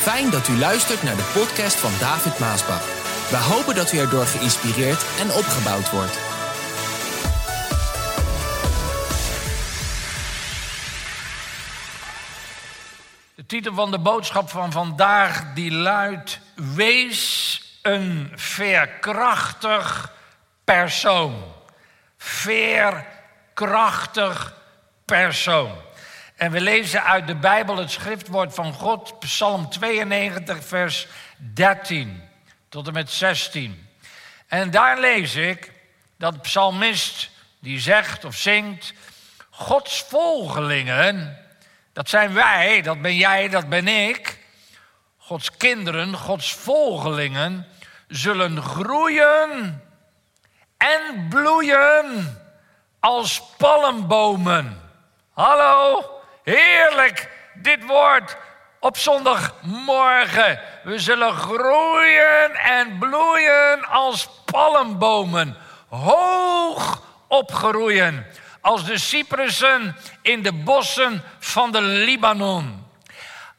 Fijn 0.00 0.30
dat 0.30 0.48
u 0.48 0.58
luistert 0.58 1.02
naar 1.02 1.16
de 1.16 1.30
podcast 1.34 1.76
van 1.76 1.90
David 1.98 2.38
Maasbach. 2.38 2.84
We 3.30 3.36
hopen 3.36 3.74
dat 3.74 3.92
u 3.92 3.98
erdoor 3.98 4.26
geïnspireerd 4.26 5.04
en 5.18 5.30
opgebouwd 5.30 5.90
wordt. 5.90 6.18
De 13.34 13.46
titel 13.46 13.74
van 13.74 13.90
de 13.90 13.98
boodschap 13.98 14.50
van 14.50 14.72
vandaag 14.72 15.54
die 15.54 15.72
luidt: 15.72 16.40
Wees 16.54 17.62
een 17.82 18.32
veerkrachtig 18.34 20.12
persoon. 20.64 21.34
Veerkrachtig 22.18 24.54
persoon. 25.04 25.72
En 26.40 26.50
we 26.50 26.60
lezen 26.60 27.04
uit 27.04 27.26
de 27.26 27.34
Bijbel 27.34 27.76
het 27.76 27.90
schriftwoord 27.90 28.54
van 28.54 28.72
God, 28.72 29.18
Psalm 29.18 29.68
92, 29.70 30.64
vers 30.64 31.06
13 31.36 32.22
tot 32.68 32.86
en 32.86 32.92
met 32.92 33.10
16. 33.10 33.88
En 34.46 34.70
daar 34.70 35.00
lees 35.00 35.34
ik 35.34 35.72
dat 36.16 36.32
de 36.32 36.40
psalmist 36.40 37.30
die 37.58 37.80
zegt 37.80 38.24
of 38.24 38.36
zingt: 38.36 38.92
Gods 39.50 40.02
volgelingen, 40.02 41.38
dat 41.92 42.08
zijn 42.08 42.32
wij, 42.32 42.82
dat 42.82 43.02
ben 43.02 43.16
jij, 43.16 43.48
dat 43.48 43.68
ben 43.68 43.88
ik. 43.88 44.38
Gods 45.18 45.56
kinderen, 45.56 46.16
Gods 46.16 46.54
volgelingen, 46.54 47.66
zullen 48.08 48.62
groeien 48.62 49.82
en 50.76 51.26
bloeien 51.28 52.38
als 53.00 53.42
palmbomen. 53.56 54.80
Hallo, 55.32 56.18
heerlijk 56.50 57.28
dit 57.54 57.86
woord 57.86 58.36
op 58.80 58.96
zondagmorgen. 58.96 60.60
We 60.82 60.98
zullen 60.98 61.32
groeien 61.32 62.54
en 62.54 62.98
bloeien 62.98 63.84
als 63.88 64.28
palmbomen, 64.44 65.56
hoog 65.88 67.02
opgroeien, 67.28 68.26
als 68.60 68.84
de 68.84 68.98
cypressen 68.98 69.96
in 70.22 70.42
de 70.42 70.52
bossen 70.52 71.22
van 71.38 71.72
de 71.72 71.80
Libanon. 71.80 72.86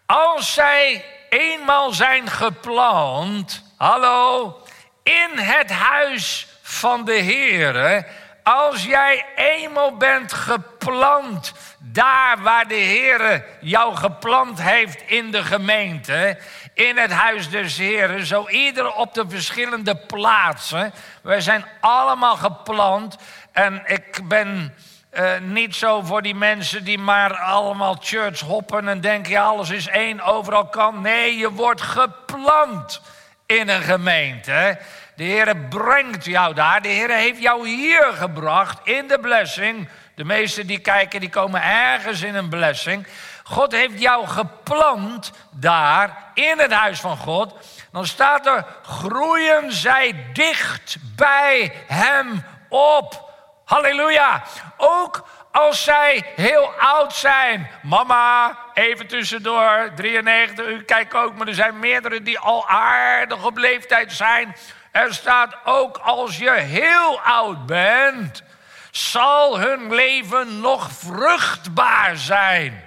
Als 0.05 0.53
zij 0.53 1.05
eenmaal 1.29 1.91
zijn 1.91 2.29
geplant, 2.29 3.63
hallo, 3.77 4.57
in 5.03 5.38
het 5.38 5.71
huis 5.71 6.47
van 6.61 7.05
de 7.05 7.21
Heere, 7.23 8.05
als 8.52 8.83
jij 8.83 9.25
eenmaal 9.35 9.97
bent 9.97 10.33
geplant 10.33 11.53
daar 11.80 12.41
waar 12.41 12.67
de 12.67 12.80
Heere 12.80 13.45
jou 13.61 13.95
geplant 13.95 14.61
heeft 14.61 15.02
in 15.02 15.31
de 15.31 15.44
gemeente, 15.44 16.38
in 16.73 16.97
het 16.97 17.11
huis 17.11 17.49
des 17.49 17.77
Heren, 17.77 18.25
zo 18.25 18.47
ieder 18.47 18.94
op 18.94 19.13
de 19.13 19.25
verschillende 19.27 19.95
plaatsen. 19.95 20.94
Wij 21.23 21.41
zijn 21.41 21.66
allemaal 21.79 22.35
geplant 22.35 23.17
en 23.52 23.81
ik 23.85 24.27
ben 24.27 24.75
uh, 25.13 25.31
niet 25.39 25.75
zo 25.75 26.02
voor 26.02 26.22
die 26.22 26.35
mensen 26.35 26.83
die 26.83 26.99
maar 26.99 27.38
allemaal 27.38 27.97
church 27.99 28.39
hoppen 28.39 28.88
en 28.88 29.02
denken, 29.02 29.38
alles 29.38 29.69
is 29.69 29.88
één, 29.88 30.22
overal 30.22 30.67
kan. 30.67 31.02
Nee, 31.02 31.38
je 31.38 31.52
wordt 31.52 31.81
geplant 31.81 33.02
in 33.45 33.69
een 33.69 33.81
gemeente. 33.81 34.79
De 35.22 35.27
Heer 35.27 35.55
brengt 35.58 36.25
jou 36.25 36.53
daar. 36.53 36.81
De 36.81 36.88
Heer 36.88 37.09
heeft 37.09 37.41
jou 37.41 37.67
hier 37.67 38.14
gebracht 38.14 38.80
in 38.83 39.08
de 39.08 39.19
blessing. 39.19 39.89
De 40.16 40.23
meesten 40.23 40.67
die 40.67 40.80
kijken, 40.80 41.19
die 41.19 41.30
komen 41.30 41.63
ergens 41.63 42.22
in 42.22 42.36
een 42.36 42.50
blessing. 42.50 43.08
God 43.44 43.72
heeft 43.72 44.02
jou 44.02 44.28
geplant 44.28 45.31
daar 45.52 46.31
in 46.33 46.59
het 46.59 46.72
huis 46.73 47.00
van 47.00 47.17
God. 47.17 47.53
Dan 47.91 48.06
staat 48.06 48.45
er: 48.45 48.66
groeien 48.84 49.72
zij 49.72 50.25
dicht 50.34 50.97
bij 51.16 51.74
Hem 51.88 52.44
op. 52.69 53.29
Halleluja. 53.66 54.44
Ook 54.78 55.28
als 55.51 55.84
zij 55.84 56.25
heel 56.35 56.74
oud 56.79 57.13
zijn. 57.13 57.69
Mama, 57.81 58.57
even 58.74 59.07
tussendoor, 59.07 59.91
93, 59.95 60.66
u 60.66 60.84
kijkt 60.84 61.13
ook, 61.13 61.35
maar 61.35 61.47
er 61.47 61.53
zijn 61.53 61.79
meerdere 61.79 62.22
die 62.22 62.40
al 62.40 62.68
aardig 62.68 63.45
op 63.45 63.57
leeftijd 63.57 64.12
zijn. 64.12 64.56
Er 64.91 65.13
staat 65.13 65.56
ook 65.63 65.97
als 65.97 66.38
je 66.38 66.52
heel 66.52 67.22
oud 67.22 67.66
bent, 67.66 68.44
zal 68.91 69.59
hun 69.59 69.94
leven 69.94 70.59
nog 70.59 70.91
vruchtbaar 70.91 72.18
zijn. 72.18 72.85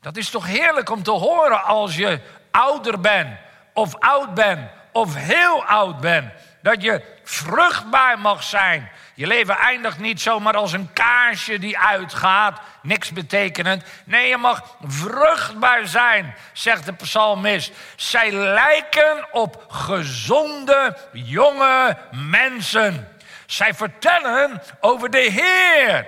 Dat 0.00 0.16
is 0.16 0.30
toch 0.30 0.46
heerlijk 0.46 0.90
om 0.90 1.02
te 1.02 1.10
horen 1.10 1.64
als 1.64 1.96
je 1.96 2.20
ouder 2.50 3.00
bent, 3.00 3.38
of 3.72 3.94
oud 3.98 4.34
bent, 4.34 4.70
of 4.92 5.14
heel 5.14 5.64
oud 5.64 6.00
bent. 6.00 6.32
Dat 6.62 6.82
je 6.82 7.02
vruchtbaar 7.24 8.18
mag 8.18 8.42
zijn. 8.42 8.90
Je 9.14 9.26
leven 9.26 9.56
eindigt 9.56 9.98
niet 9.98 10.20
zomaar 10.20 10.56
als 10.56 10.72
een 10.72 10.92
kaarsje 10.92 11.58
die 11.58 11.78
uitgaat, 11.78 12.60
niks 12.82 13.10
betekenend. 13.10 13.84
Nee, 14.04 14.28
je 14.28 14.36
mag 14.36 14.76
vruchtbaar 14.86 15.86
zijn, 15.86 16.34
zegt 16.52 16.84
de 16.84 16.92
psalmist. 16.92 17.72
Zij 17.96 18.32
lijken 18.32 19.26
op 19.32 19.64
gezonde 19.68 20.96
jonge 21.12 21.96
mensen. 22.10 23.08
Zij 23.46 23.74
vertellen 23.74 24.62
over 24.80 25.10
de 25.10 25.30
Heer, 25.30 26.06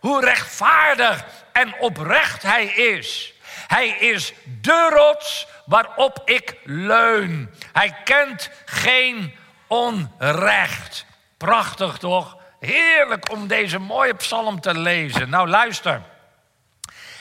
hoe 0.00 0.24
rechtvaardig 0.24 1.24
en 1.52 1.74
oprecht 1.78 2.42
Hij 2.42 2.64
is. 2.64 3.32
Hij 3.66 3.88
is 3.88 4.32
de 4.60 4.90
rots 4.94 5.46
waarop 5.66 6.22
ik 6.24 6.56
leun. 6.64 7.50
Hij 7.72 7.96
kent 8.04 8.50
geen 8.64 9.34
onrecht. 9.68 11.06
Prachtig 11.36 11.98
toch? 11.98 12.36
Heerlijk 12.60 13.30
om 13.30 13.46
deze 13.46 13.78
mooie 13.78 14.14
psalm 14.14 14.60
te 14.60 14.78
lezen. 14.78 15.30
Nou 15.30 15.48
luister. 15.48 16.02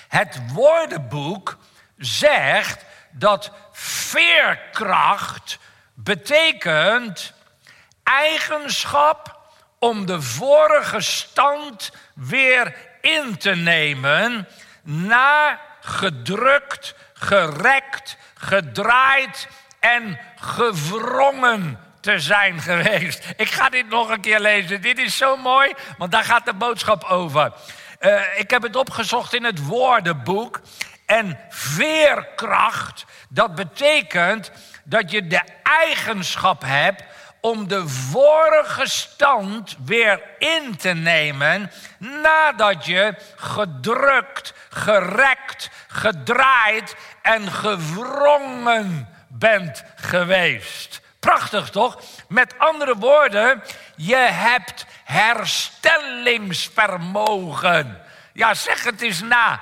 Het 0.07 0.39
woordenboek 0.53 1.57
zegt 1.97 2.85
dat 3.11 3.51
veerkracht 3.71 5.59
betekent 5.93 7.33
eigenschap 8.03 9.39
om 9.79 10.05
de 10.05 10.21
vorige 10.21 11.01
stand 11.01 11.91
weer 12.13 12.75
in 13.01 13.37
te 13.37 13.55
nemen 13.55 14.47
na 14.83 15.59
gedrukt, 15.81 16.95
gerekt, 17.13 18.17
gedraaid 18.35 19.47
en 19.79 20.19
gewrongen 20.35 21.86
te 22.07 22.19
zijn 22.19 22.61
geweest. 22.61 23.25
Ik 23.35 23.51
ga 23.51 23.69
dit 23.69 23.89
nog 23.89 24.09
een 24.09 24.21
keer 24.21 24.39
lezen. 24.39 24.81
Dit 24.81 24.99
is 24.99 25.17
zo 25.17 25.37
mooi, 25.37 25.73
want 25.97 26.11
daar 26.11 26.23
gaat 26.23 26.45
de 26.45 26.53
boodschap 26.53 27.03
over. 27.03 27.53
Uh, 27.99 28.21
ik 28.37 28.49
heb 28.49 28.61
het 28.61 28.75
opgezocht 28.75 29.33
in 29.33 29.43
het 29.43 29.65
woordenboek. 29.65 30.61
En 31.05 31.39
veerkracht, 31.49 33.05
dat 33.29 33.55
betekent 33.55 34.51
dat 34.83 35.11
je 35.11 35.27
de 35.27 35.41
eigenschap 35.63 36.61
hebt 36.65 37.03
om 37.41 37.67
de 37.67 37.87
vorige 37.87 38.87
stand 38.87 39.75
weer 39.85 40.21
in 40.39 40.77
te 40.77 40.89
nemen 40.89 41.71
nadat 41.97 42.85
je 42.85 43.15
gedrukt, 43.35 44.53
gerekt, 44.69 45.69
gedraaid 45.87 46.95
en 47.21 47.51
gewrongen 47.51 49.09
bent 49.29 49.83
geweest. 49.95 51.05
Prachtig 51.19 51.69
toch? 51.69 52.01
Met 52.27 52.53
andere 52.57 52.95
woorden, 52.95 53.63
je 53.95 54.15
hebt 54.15 54.85
herstellingsvermogen. 55.03 58.01
Ja, 58.33 58.53
zeg 58.53 58.83
het 58.83 59.01
eens 59.01 59.21
na. 59.21 59.61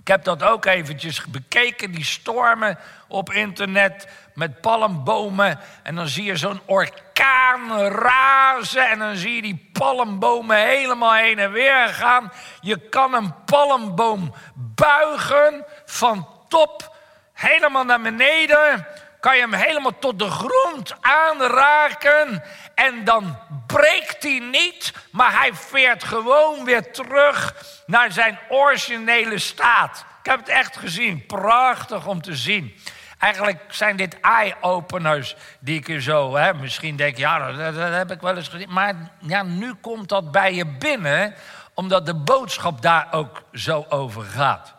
Ik 0.00 0.12
heb 0.12 0.24
dat 0.24 0.42
ook 0.42 0.64
eventjes 0.64 1.24
bekeken, 1.26 1.90
die 1.90 2.04
stormen 2.04 2.78
op 3.08 3.32
internet 3.32 4.08
met 4.34 4.60
palmbomen. 4.60 5.58
En 5.82 5.94
dan 5.94 6.08
zie 6.08 6.24
je 6.24 6.36
zo'n 6.36 6.60
orkaan 6.66 7.70
razen 7.88 8.88
en 8.88 8.98
dan 8.98 9.16
zie 9.16 9.34
je 9.34 9.42
die 9.42 9.70
palmbomen 9.72 10.56
helemaal 10.56 11.14
heen 11.14 11.38
en 11.38 11.52
weer 11.52 11.88
gaan. 11.88 12.32
Je 12.60 12.88
kan 12.88 13.14
een 13.14 13.44
palmboom 13.44 14.34
buigen 14.54 15.64
van 15.84 16.28
top 16.48 16.95
helemaal 17.36 17.84
naar 17.84 18.00
beneden. 18.00 18.86
Kan 19.20 19.34
je 19.34 19.40
hem 19.40 19.52
helemaal 19.52 19.98
tot 19.98 20.18
de 20.18 20.30
grond 20.30 20.94
aanraken. 21.00 22.42
En 22.74 23.04
dan 23.04 23.38
breekt 23.66 24.22
hij 24.22 24.38
niet, 24.38 24.92
maar 25.10 25.40
hij 25.40 25.54
veert 25.54 26.04
gewoon 26.04 26.64
weer 26.64 26.92
terug 26.92 27.54
naar 27.86 28.12
zijn 28.12 28.38
originele 28.48 29.38
staat. 29.38 30.04
Ik 30.22 30.30
heb 30.30 30.38
het 30.38 30.48
echt 30.48 30.76
gezien. 30.76 31.26
Prachtig 31.26 32.06
om 32.06 32.22
te 32.22 32.36
zien. 32.36 32.76
Eigenlijk 33.18 33.62
zijn 33.68 33.96
dit 33.96 34.20
eye-openers 34.20 35.36
die 35.58 35.78
ik 35.78 35.86
je 35.86 36.00
zo... 36.00 36.36
Hè, 36.36 36.54
misschien 36.54 36.96
denk 36.96 37.16
je, 37.16 37.22
ja, 37.22 37.52
dat, 37.52 37.74
dat, 37.74 37.92
heb 37.92 38.10
ik 38.10 38.20
wel 38.20 38.36
eens 38.36 38.48
gezien. 38.48 38.72
Maar 38.72 38.94
ja, 39.20 39.42
nu 39.42 39.74
komt 39.74 40.08
dat 40.08 40.30
bij 40.30 40.54
je 40.54 40.66
binnen... 40.66 41.34
omdat 41.74 42.06
de 42.06 42.14
boodschap 42.14 42.82
daar 42.82 43.08
ook 43.10 43.42
zo 43.52 43.86
over 43.88 44.22
gaat. 44.22 44.75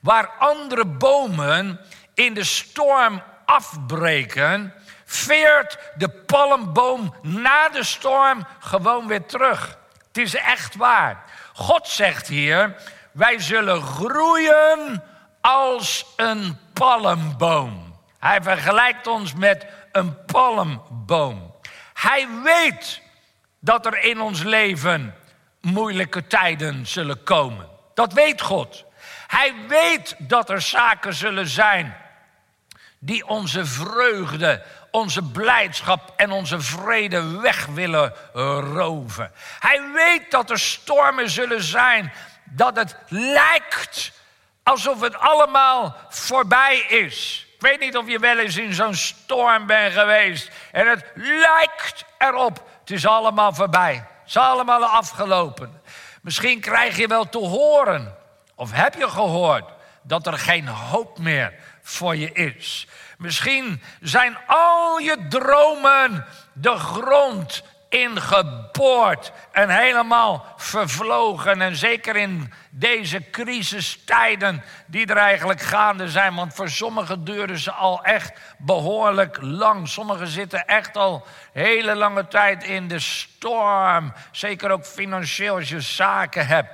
Waar 0.00 0.28
andere 0.38 0.84
bomen 0.86 1.80
in 2.14 2.34
de 2.34 2.44
storm 2.44 3.22
afbreken... 3.44 4.74
veert 5.04 5.78
de 5.96 6.08
palmboom 6.08 7.14
na 7.22 7.68
de 7.68 7.84
storm 7.84 8.46
gewoon 8.58 9.06
weer 9.06 9.26
terug. 9.26 9.78
Het 10.06 10.18
is 10.18 10.34
echt 10.34 10.76
waar. 10.76 11.24
God 11.52 11.88
zegt 11.88 12.28
hier, 12.28 12.76
wij 13.12 13.38
zullen 13.38 13.82
groeien 13.82 15.04
als 15.40 16.06
een 16.16 16.58
palmboom. 16.72 17.98
Hij 18.18 18.42
vergelijkt 18.42 19.06
ons 19.06 19.34
met 19.34 19.66
een 19.92 20.24
palmboom. 20.24 21.54
Hij 21.94 22.28
weet 22.44 23.02
dat 23.60 23.86
er 23.86 24.02
in 24.02 24.20
ons 24.20 24.42
leven 24.42 25.14
moeilijke 25.60 26.26
tijden 26.26 26.86
zullen 26.86 27.22
komen. 27.22 27.68
Dat 27.94 28.12
weet 28.12 28.40
God. 28.40 28.84
Hij 29.30 29.54
weet 29.68 30.14
dat 30.18 30.50
er 30.50 30.60
zaken 30.60 31.14
zullen 31.14 31.46
zijn 31.46 31.96
die 32.98 33.26
onze 33.26 33.64
vreugde, 33.64 34.62
onze 34.90 35.22
blijdschap 35.22 36.12
en 36.16 36.30
onze 36.30 36.60
vrede 36.60 37.40
weg 37.40 37.66
willen 37.66 38.12
roven. 38.74 39.32
Hij 39.58 39.90
weet 39.94 40.30
dat 40.30 40.50
er 40.50 40.58
stormen 40.58 41.30
zullen 41.30 41.62
zijn, 41.62 42.12
dat 42.44 42.76
het 42.76 42.96
lijkt 43.08 44.12
alsof 44.62 45.00
het 45.00 45.18
allemaal 45.18 45.96
voorbij 46.08 46.78
is. 46.78 47.46
Ik 47.54 47.60
weet 47.60 47.80
niet 47.80 47.96
of 47.96 48.08
je 48.08 48.18
wel 48.18 48.38
eens 48.38 48.56
in 48.56 48.74
zo'n 48.74 48.94
storm 48.94 49.66
bent 49.66 49.92
geweest 49.94 50.50
en 50.72 50.88
het 50.88 51.04
lijkt 51.14 52.04
erop, 52.18 52.68
het 52.80 52.90
is 52.90 53.06
allemaal 53.06 53.52
voorbij. 53.52 53.94
Het 53.94 54.28
is 54.28 54.36
allemaal 54.36 54.84
afgelopen. 54.84 55.82
Misschien 56.22 56.60
krijg 56.60 56.96
je 56.96 57.06
wel 57.06 57.28
te 57.28 57.38
horen, 57.38 58.18
of 58.60 58.72
heb 58.72 58.94
je 58.94 59.08
gehoord, 59.08 59.64
dat 60.02 60.26
er 60.26 60.38
geen 60.38 60.68
hoop 60.68 61.18
meer 61.18 61.54
voor 61.82 62.16
je 62.16 62.32
is. 62.32 62.86
Misschien 63.18 63.82
zijn 64.00 64.38
al 64.46 64.98
je 64.98 65.26
dromen 65.28 66.26
de 66.52 66.76
grond 66.76 67.62
ingeboord 67.88 69.32
en 69.52 69.68
helemaal 69.68 70.54
vervlogen. 70.56 71.60
En 71.60 71.76
zeker 71.76 72.16
in 72.16 72.52
deze 72.70 73.30
crisistijden 73.30 74.62
die 74.86 75.06
er 75.06 75.16
eigenlijk 75.16 75.60
gaande 75.60 76.08
zijn. 76.08 76.34
Want 76.34 76.54
voor 76.54 76.68
sommigen 76.68 77.24
duren 77.24 77.58
ze 77.58 77.72
al 77.72 78.04
echt 78.04 78.32
behoorlijk 78.58 79.38
lang. 79.40 79.88
Sommigen 79.88 80.26
zitten 80.26 80.66
echt 80.66 80.96
al 80.96 81.26
hele 81.52 81.94
lange 81.94 82.28
tijd 82.28 82.64
in 82.64 82.88
de 82.88 82.98
storm. 82.98 84.12
Zeker 84.30 84.70
ook 84.70 84.84
financieel 84.84 85.54
als 85.54 85.68
je 85.68 85.80
zaken 85.80 86.46
hebt. 86.46 86.70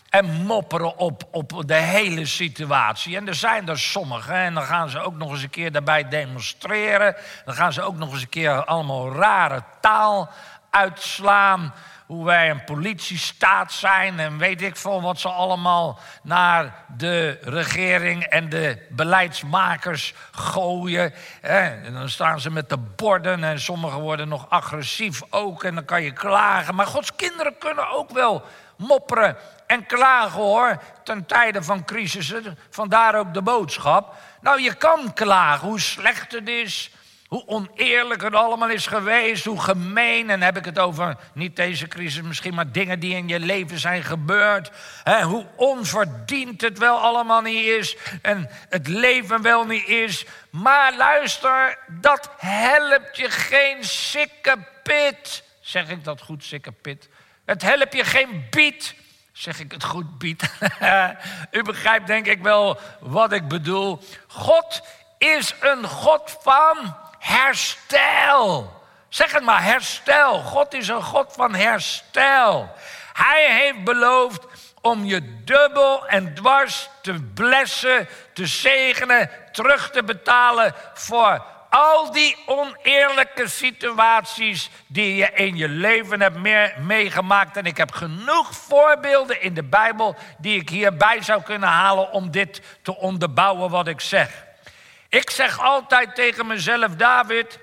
En 0.08 0.24
mopperen 0.44 0.96
op, 0.96 1.22
op 1.30 1.62
de 1.66 1.74
hele 1.74 2.26
situatie. 2.26 3.16
En 3.16 3.28
er 3.28 3.34
zijn 3.34 3.68
er 3.68 3.78
sommigen. 3.78 4.34
En 4.34 4.54
dan 4.54 4.62
gaan 4.62 4.90
ze 4.90 5.00
ook 5.00 5.16
nog 5.16 5.30
eens 5.30 5.42
een 5.42 5.50
keer 5.50 5.72
daarbij 5.72 6.08
demonstreren. 6.08 7.16
Dan 7.44 7.54
gaan 7.54 7.72
ze 7.72 7.82
ook 7.82 7.96
nog 7.96 8.12
eens 8.12 8.22
een 8.22 8.28
keer 8.28 8.64
allemaal 8.64 9.12
rare 9.12 9.62
taal 9.80 10.30
uitslaan 10.70 11.74
hoe 12.06 12.24
wij 12.24 12.50
een 12.50 12.64
politiestaat 12.64 13.72
zijn 13.72 14.18
en 14.18 14.38
weet 14.38 14.62
ik 14.62 14.76
veel 14.76 15.02
wat 15.02 15.20
ze 15.20 15.28
allemaal 15.28 15.98
naar 16.22 16.84
de 16.96 17.38
regering 17.42 18.22
en 18.22 18.48
de 18.48 18.86
beleidsmakers 18.90 20.14
gooien. 20.30 21.14
En 21.40 21.92
dan 21.92 22.08
staan 22.08 22.40
ze 22.40 22.50
met 22.50 22.68
de 22.68 22.78
borden 22.78 23.44
en 23.44 23.60
sommigen 23.60 24.00
worden 24.00 24.28
nog 24.28 24.46
agressief 24.48 25.22
ook 25.30 25.64
en 25.64 25.74
dan 25.74 25.84
kan 25.84 26.02
je 26.02 26.12
klagen. 26.12 26.74
Maar 26.74 26.86
Gods 26.86 27.16
kinderen 27.16 27.58
kunnen 27.58 27.90
ook 27.90 28.10
wel 28.10 28.44
mopperen 28.76 29.36
en 29.66 29.86
klagen 29.86 30.40
hoor, 30.40 30.82
ten 31.04 31.26
tijde 31.26 31.62
van 31.62 31.84
crisissen. 31.84 32.58
Vandaar 32.70 33.14
ook 33.14 33.34
de 33.34 33.42
boodschap. 33.42 34.14
Nou, 34.40 34.60
je 34.60 34.74
kan 34.74 35.12
klagen 35.12 35.68
hoe 35.68 35.80
slecht 35.80 36.32
het 36.32 36.48
is, 36.48 36.90
hoe 37.26 37.46
oneerlijk 37.46 38.22
het 38.22 38.34
allemaal 38.34 38.70
is 38.70 38.86
geweest, 38.86 39.44
hoe 39.44 39.60
gemeen. 39.60 40.30
En 40.30 40.42
heb 40.42 40.56
ik 40.56 40.64
het 40.64 40.78
over 40.78 41.16
niet 41.34 41.56
deze 41.56 41.88
crisis 41.88 42.22
misschien, 42.22 42.54
maar 42.54 42.72
dingen 42.72 43.00
die 43.00 43.14
in 43.14 43.28
je 43.28 43.40
leven 43.40 43.78
zijn 43.78 44.02
gebeurd. 44.02 44.70
Hè, 45.02 45.22
hoe 45.22 45.46
onverdiend 45.56 46.60
het 46.60 46.78
wel 46.78 46.98
allemaal 46.98 47.40
niet 47.40 47.64
is 47.64 47.96
en 48.22 48.50
het 48.68 48.88
leven 48.88 49.42
wel 49.42 49.64
niet 49.64 49.88
is. 49.88 50.24
Maar 50.50 50.96
luister, 50.96 51.78
dat 51.86 52.30
helpt 52.36 53.16
je 53.16 53.30
geen 53.30 53.84
sikke 53.84 54.56
pit. 54.82 55.44
Zeg 55.60 55.88
ik 55.88 56.04
dat 56.04 56.20
goed, 56.20 56.44
sikke 56.44 56.72
pit? 56.72 57.08
Het 57.44 57.62
helpt 57.62 57.94
je 57.94 58.04
geen 58.04 58.46
biet. 58.50 58.94
Zeg 59.36 59.60
ik 59.60 59.72
het 59.72 59.84
goed, 59.84 60.18
Piet? 60.18 60.50
U 61.50 61.62
begrijpt 61.62 62.06
denk 62.06 62.26
ik 62.26 62.42
wel 62.42 62.80
wat 63.00 63.32
ik 63.32 63.48
bedoel. 63.48 64.02
God 64.26 64.82
is 65.18 65.54
een 65.60 65.84
God 65.88 66.38
van 66.42 66.96
herstel. 67.18 68.82
Zeg 69.08 69.32
het 69.32 69.44
maar, 69.44 69.62
herstel. 69.62 70.42
God 70.42 70.74
is 70.74 70.88
een 70.88 71.02
God 71.02 71.32
van 71.32 71.54
herstel. 71.54 72.74
Hij 73.12 73.46
heeft 73.50 73.84
beloofd 73.84 74.44
om 74.80 75.04
je 75.04 75.42
dubbel 75.44 76.06
en 76.06 76.34
dwars 76.34 76.88
te 77.02 77.22
blessen, 77.34 78.08
te 78.32 78.46
zegenen, 78.46 79.30
terug 79.52 79.90
te 79.90 80.04
betalen 80.04 80.74
voor 80.94 81.44
al 81.70 82.12
die 82.12 82.36
oneerlijke 82.46 83.48
situaties 83.48 84.70
die 84.86 85.16
je 85.16 85.30
in 85.34 85.56
je 85.56 85.68
leven 85.68 86.20
hebt 86.20 86.38
meegemaakt. 86.78 87.56
En 87.56 87.64
ik 87.64 87.76
heb 87.76 87.92
genoeg 87.92 88.56
voorbeelden 88.56 89.42
in 89.42 89.54
de 89.54 89.62
Bijbel 89.62 90.16
die 90.38 90.60
ik 90.60 90.68
hierbij 90.68 91.22
zou 91.22 91.42
kunnen 91.42 91.68
halen 91.68 92.12
om 92.12 92.30
dit 92.30 92.62
te 92.82 92.96
onderbouwen 92.96 93.70
wat 93.70 93.88
ik 93.88 94.00
zeg. 94.00 94.44
Ik 95.08 95.30
zeg 95.30 95.60
altijd 95.60 96.14
tegen 96.14 96.46
mezelf, 96.46 96.94
David, 96.94 97.58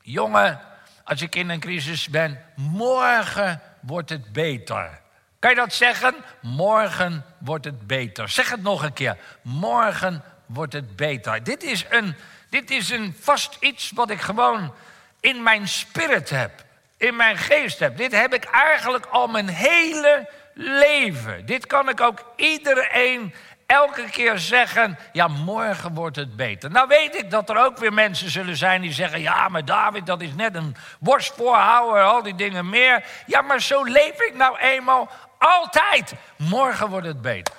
jongen, 0.00 0.60
als 1.04 1.22
ik 1.22 1.34
in 1.34 1.48
een 1.48 1.60
crisis 1.60 2.08
ben, 2.08 2.44
morgen 2.56 3.60
wordt 3.80 4.10
het 4.10 4.32
beter. 4.32 5.02
Kan 5.38 5.50
je 5.50 5.56
dat 5.56 5.74
zeggen? 5.74 6.14
Morgen 6.40 7.24
wordt 7.38 7.64
het 7.64 7.86
beter. 7.86 8.28
Zeg 8.28 8.50
het 8.50 8.62
nog 8.62 8.82
een 8.82 8.92
keer. 8.92 9.16
Morgen 9.42 10.22
wordt 10.46 10.72
het 10.72 10.96
beter. 10.96 11.42
Dit 11.42 11.62
is 11.62 11.84
een, 11.90 12.16
dit 12.54 12.70
is 12.70 12.90
een 12.90 13.16
vast 13.20 13.56
iets 13.60 13.90
wat 13.94 14.10
ik 14.10 14.20
gewoon 14.20 14.74
in 15.20 15.42
mijn 15.42 15.68
spirit 15.68 16.30
heb. 16.30 16.50
In 16.96 17.16
mijn 17.16 17.36
geest 17.36 17.78
heb. 17.78 17.96
Dit 17.96 18.12
heb 18.12 18.34
ik 18.34 18.44
eigenlijk 18.44 19.06
al 19.06 19.26
mijn 19.26 19.48
hele 19.48 20.28
leven. 20.54 21.46
Dit 21.46 21.66
kan 21.66 21.88
ik 21.88 22.00
ook 22.00 22.32
iedereen 22.36 23.34
elke 23.66 24.04
keer 24.10 24.38
zeggen, 24.38 24.98
ja, 25.12 25.28
morgen 25.28 25.94
wordt 25.94 26.16
het 26.16 26.36
beter. 26.36 26.70
Nou 26.70 26.88
weet 26.88 27.14
ik 27.14 27.30
dat 27.30 27.50
er 27.50 27.64
ook 27.64 27.78
weer 27.78 27.92
mensen 27.92 28.30
zullen 28.30 28.56
zijn 28.56 28.80
die 28.80 28.92
zeggen, 28.92 29.20
ja, 29.20 29.48
maar 29.48 29.64
David, 29.64 30.06
dat 30.06 30.20
is 30.20 30.34
net 30.36 30.54
een 30.54 30.76
borstvoorhouwer, 31.00 32.02
al 32.02 32.22
die 32.22 32.34
dingen 32.34 32.68
meer. 32.68 33.04
Ja, 33.26 33.42
maar 33.42 33.60
zo 33.62 33.82
leef 33.82 34.20
ik 34.20 34.34
nou 34.34 34.58
eenmaal 34.58 35.10
altijd. 35.38 36.12
Morgen 36.36 36.88
wordt 36.88 37.06
het 37.06 37.22
beter. 37.22 37.54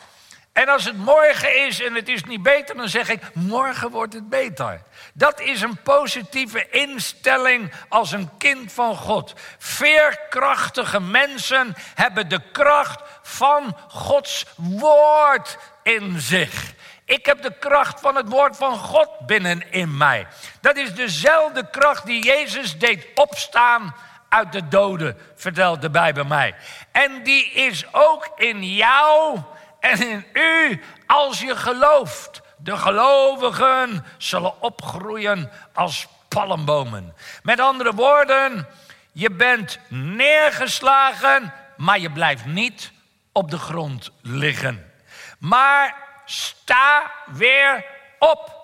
En 0.55 0.69
als 0.69 0.85
het 0.85 0.97
morgen 0.97 1.65
is 1.65 1.81
en 1.81 1.93
het 1.93 2.09
is 2.09 2.23
niet 2.23 2.43
beter, 2.43 2.75
dan 2.75 2.89
zeg 2.89 3.09
ik, 3.09 3.21
morgen 3.33 3.89
wordt 3.89 4.13
het 4.13 4.29
beter. 4.29 4.81
Dat 5.13 5.39
is 5.39 5.61
een 5.61 5.81
positieve 5.81 6.69
instelling 6.69 7.71
als 7.89 8.11
een 8.11 8.29
kind 8.37 8.71
van 8.71 8.95
God. 8.95 9.33
Veerkrachtige 9.57 10.99
mensen 10.99 11.75
hebben 11.95 12.29
de 12.29 12.41
kracht 12.51 13.01
van 13.21 13.77
Gods 13.87 14.45
woord 14.55 15.57
in 15.83 16.19
zich. 16.19 16.73
Ik 17.05 17.25
heb 17.25 17.41
de 17.41 17.53
kracht 17.59 17.99
van 17.99 18.15
het 18.15 18.29
woord 18.29 18.57
van 18.57 18.77
God 18.77 19.09
binnen 19.25 19.71
in 19.71 19.97
mij. 19.97 20.27
Dat 20.61 20.75
is 20.75 20.93
dezelfde 20.93 21.69
kracht 21.69 22.05
die 22.05 22.23
Jezus 22.23 22.77
deed 22.77 23.07
opstaan 23.15 23.95
uit 24.29 24.51
de 24.51 24.67
doden, 24.67 25.17
vertelt 25.35 25.81
de 25.81 25.89
Bijbel 25.89 26.25
mij. 26.25 26.55
En 26.91 27.23
die 27.23 27.51
is 27.51 27.85
ook 27.91 28.31
in 28.35 28.63
jou 28.75 29.39
en 29.85 30.09
in 30.09 30.25
u 30.33 30.81
als 31.07 31.39
je 31.39 31.55
gelooft. 31.55 32.41
De 32.57 32.77
gelovigen 32.77 34.05
zullen 34.17 34.61
opgroeien 34.61 35.51
als 35.73 36.07
palmbomen. 36.27 37.13
Met 37.43 37.59
andere 37.59 37.93
woorden, 37.93 38.67
je 39.11 39.31
bent 39.31 39.79
neergeslagen, 39.89 41.53
maar 41.77 41.99
je 41.99 42.11
blijft 42.11 42.45
niet 42.45 42.91
op 43.31 43.51
de 43.51 43.57
grond 43.57 44.11
liggen. 44.21 44.91
Maar 45.39 45.95
sta 46.25 47.11
weer 47.25 47.85
op 48.19 48.54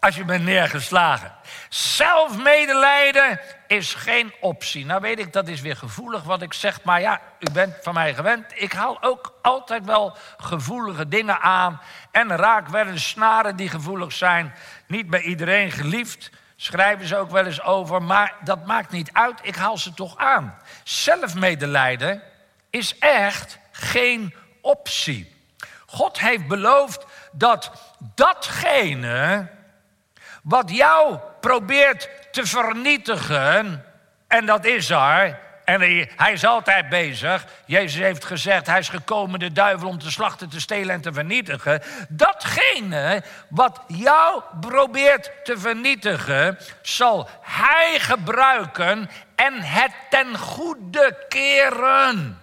als 0.00 0.16
je 0.16 0.24
bent 0.24 0.44
neergeslagen. 0.44 1.32
Zelfmedelijden 1.68 3.40
is 3.66 3.94
geen 3.94 4.32
optie. 4.40 4.86
Nou 4.86 5.00
weet 5.00 5.18
ik, 5.18 5.32
dat 5.32 5.48
is 5.48 5.60
weer 5.60 5.76
gevoelig 5.76 6.22
wat 6.22 6.42
ik 6.42 6.52
zeg, 6.52 6.82
maar 6.82 7.00
ja, 7.00 7.20
u 7.38 7.50
bent 7.52 7.74
van 7.82 7.94
mij 7.94 8.14
gewend. 8.14 8.52
Ik 8.54 8.72
haal 8.72 9.02
ook 9.02 9.38
altijd 9.42 9.84
wel 9.84 10.16
gevoelige 10.36 11.08
dingen 11.08 11.40
aan 11.40 11.80
en 12.10 12.36
raak 12.36 12.68
wel 12.68 12.86
eens 12.86 13.08
snaren 13.08 13.56
die 13.56 13.68
gevoelig 13.68 14.12
zijn. 14.12 14.54
Niet 14.86 15.10
bij 15.10 15.20
iedereen 15.20 15.70
geliefd, 15.70 16.30
schrijven 16.56 17.06
ze 17.06 17.16
ook 17.16 17.30
wel 17.30 17.46
eens 17.46 17.62
over, 17.62 18.02
maar 18.02 18.34
dat 18.44 18.66
maakt 18.66 18.90
niet 18.90 19.10
uit, 19.12 19.38
ik 19.42 19.56
haal 19.56 19.78
ze 19.78 19.94
toch 19.94 20.16
aan. 20.16 20.58
Zelfmedelijden 20.84 22.22
is 22.70 22.98
echt 22.98 23.58
geen 23.70 24.34
optie. 24.60 25.38
God 25.86 26.20
heeft 26.20 26.46
beloofd 26.46 27.06
dat 27.32 27.70
datgene 28.14 29.48
wat 30.42 30.70
jou 30.70 31.18
probeert 31.40 32.08
te 32.30 32.46
vernietigen, 32.46 33.84
en 34.28 34.46
dat 34.46 34.64
is 34.64 34.90
er, 34.90 35.38
en 35.70 35.80
hij, 36.16 36.32
is 36.32 36.44
altijd 36.44 36.88
bezig. 36.88 37.44
Jezus 37.66 38.00
heeft 38.00 38.24
gezegd, 38.24 38.66
hij 38.66 38.78
is 38.78 38.88
gekomen 38.88 39.38
de 39.38 39.52
duivel 39.52 39.88
om 39.88 39.98
te 39.98 40.10
slachten, 40.10 40.48
te 40.48 40.60
stelen 40.60 40.94
en 40.94 41.00
te 41.00 41.12
vernietigen. 41.12 41.82
Datgene 42.08 43.22
wat 43.48 43.80
jou 43.86 44.42
probeert 44.60 45.30
te 45.44 45.58
vernietigen, 45.58 46.58
zal 46.82 47.28
hij 47.40 47.96
gebruiken 47.98 49.10
en 49.34 49.62
het 49.62 49.92
ten 50.10 50.38
goede 50.38 51.24
keren. 51.28 52.39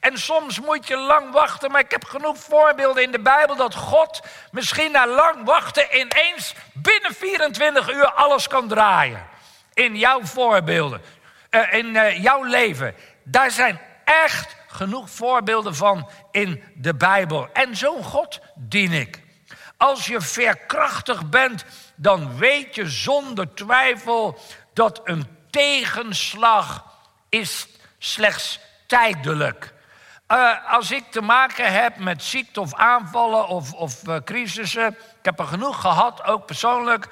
En 0.00 0.18
soms 0.18 0.60
moet 0.60 0.88
je 0.88 0.96
lang 0.96 1.32
wachten, 1.32 1.70
maar 1.70 1.80
ik 1.80 1.90
heb 1.90 2.04
genoeg 2.04 2.38
voorbeelden 2.38 3.02
in 3.02 3.10
de 3.10 3.20
Bijbel 3.20 3.56
dat 3.56 3.74
God 3.74 4.20
misschien 4.50 4.92
na 4.92 5.06
lang 5.06 5.44
wachten 5.44 5.98
ineens 5.98 6.54
binnen 6.72 7.14
24 7.14 7.92
uur 7.92 8.12
alles 8.12 8.48
kan 8.48 8.68
draaien. 8.68 9.26
In 9.74 9.96
jouw 9.96 10.22
voorbeelden, 10.22 11.02
uh, 11.50 11.72
in 11.72 11.86
uh, 11.86 12.22
jouw 12.22 12.42
leven. 12.42 12.94
Daar 13.24 13.50
zijn 13.50 13.80
echt 14.04 14.56
genoeg 14.66 15.10
voorbeelden 15.10 15.74
van 15.74 16.08
in 16.30 16.64
de 16.74 16.94
Bijbel. 16.94 17.48
En 17.52 17.76
zo'n 17.76 18.04
God 18.04 18.40
dien 18.54 18.92
ik. 18.92 19.22
Als 19.76 20.06
je 20.06 20.20
veerkrachtig 20.20 21.28
bent, 21.28 21.64
dan 21.96 22.38
weet 22.38 22.74
je 22.74 22.88
zonder 22.88 23.54
twijfel 23.54 24.38
dat 24.72 25.00
een 25.04 25.26
tegenslag 25.50 26.84
is 27.28 27.68
slechts 27.98 28.60
tijdelijk 28.86 29.72
uh, 30.32 30.72
als 30.72 30.90
ik 30.90 31.04
te 31.10 31.20
maken 31.20 31.72
heb 31.72 31.96
met 31.96 32.22
ziekte 32.22 32.60
of 32.60 32.74
aanvallen 32.74 33.48
of, 33.48 33.72
of 33.72 34.06
uh, 34.06 34.16
crisissen, 34.24 34.88
ik 34.88 35.24
heb 35.24 35.38
er 35.38 35.46
genoeg 35.46 35.80
gehad, 35.80 36.24
ook 36.24 36.46
persoonlijk. 36.46 37.08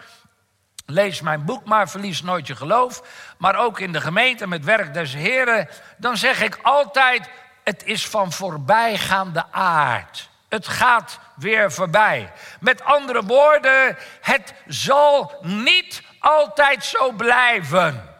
Lees 0.87 1.21
mijn 1.21 1.45
boek 1.45 1.65
maar, 1.65 1.89
verlies 1.89 2.23
nooit 2.23 2.47
je 2.47 2.57
geloof. 2.57 3.03
Maar 3.39 3.57
ook 3.57 3.81
in 3.81 3.93
de 3.93 4.01
gemeente 4.01 4.47
met 4.47 4.65
werk 4.65 4.95
des 4.95 5.15
Heren. 5.15 5.69
Dan 5.97 6.17
zeg 6.17 6.43
ik 6.43 6.59
altijd, 6.63 7.29
het 7.65 7.85
is 7.85 8.07
van 8.07 8.33
voorbijgaande 8.33 9.45
aard. 9.51 10.29
Het 10.49 10.69
gaat 10.69 11.19
weer 11.37 11.73
voorbij. 11.73 12.33
Met 12.61 12.85
andere 12.85 13.23
woorden, 13.23 13.97
het 14.21 14.55
zal 14.67 15.39
niet 15.43 16.03
altijd 16.19 16.85
zo 16.85 17.13
blijven. 17.13 18.17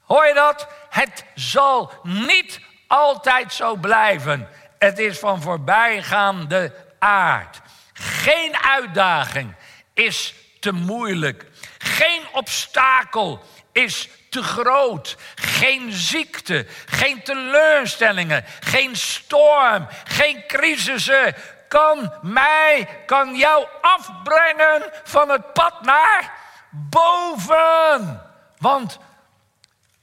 Hoor 0.00 0.26
je 0.26 0.34
dat? 0.34 0.68
Het 0.88 1.24
zal 1.34 1.92
niet 2.02 2.60
altijd 2.90 3.52
zo 3.52 3.76
blijven. 3.76 4.48
Het 4.78 4.98
is 4.98 5.18
van 5.18 5.42
voorbijgaande 5.42 6.74
aard. 6.98 7.60
Geen 7.92 8.56
uitdaging 8.56 9.54
is 9.94 10.34
te 10.60 10.72
moeilijk. 10.72 11.46
Geen 11.78 12.22
obstakel 12.32 13.42
is 13.72 14.08
te 14.30 14.42
groot. 14.42 15.16
Geen 15.34 15.92
ziekte, 15.92 16.66
geen 16.86 17.22
teleurstellingen, 17.22 18.44
geen 18.60 18.96
storm, 18.96 19.86
geen 20.04 20.44
crisissen 20.46 21.34
kan 21.68 22.12
mij, 22.22 22.88
kan 23.06 23.34
jou 23.36 23.66
afbrengen 23.80 24.90
van 25.04 25.28
het 25.28 25.52
pad 25.52 25.82
naar 25.82 26.32
boven. 26.70 28.22
Want 28.58 28.98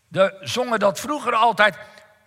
de 0.07 0.37
zongen 0.41 0.79
dat 0.79 0.99
vroeger 0.99 1.33
altijd. 1.33 1.77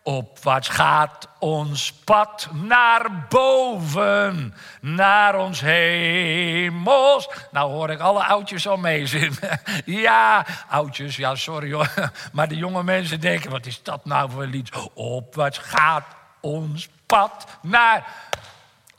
Opwaarts 0.03 0.69
gaat 0.69 1.29
ons 1.39 1.93
pad 1.93 2.49
naar 2.53 3.27
boven, 3.29 4.55
naar 4.81 5.39
ons 5.39 5.61
hemels. 5.61 7.29
Nou 7.51 7.71
hoor 7.71 7.91
ik 7.91 8.01
alle 8.01 8.25
oudjes 8.25 8.69
al 8.69 8.77
meezingen. 8.77 9.39
ja, 9.85 10.47
oudjes, 10.69 11.17
ja 11.17 11.35
sorry 11.35 11.73
hoor. 11.73 11.95
Maar 12.33 12.49
de 12.49 12.57
jonge 12.57 12.83
mensen 12.83 13.21
denken, 13.21 13.51
wat 13.51 13.67
is 13.67 13.83
dat 13.83 14.05
nou 14.05 14.31
voor 14.31 14.47
lied? 14.47 14.71
Opwaarts 14.95 15.59
gaat 15.59 16.07
ons 16.41 16.89
pad 17.07 17.47
naar... 17.63 18.07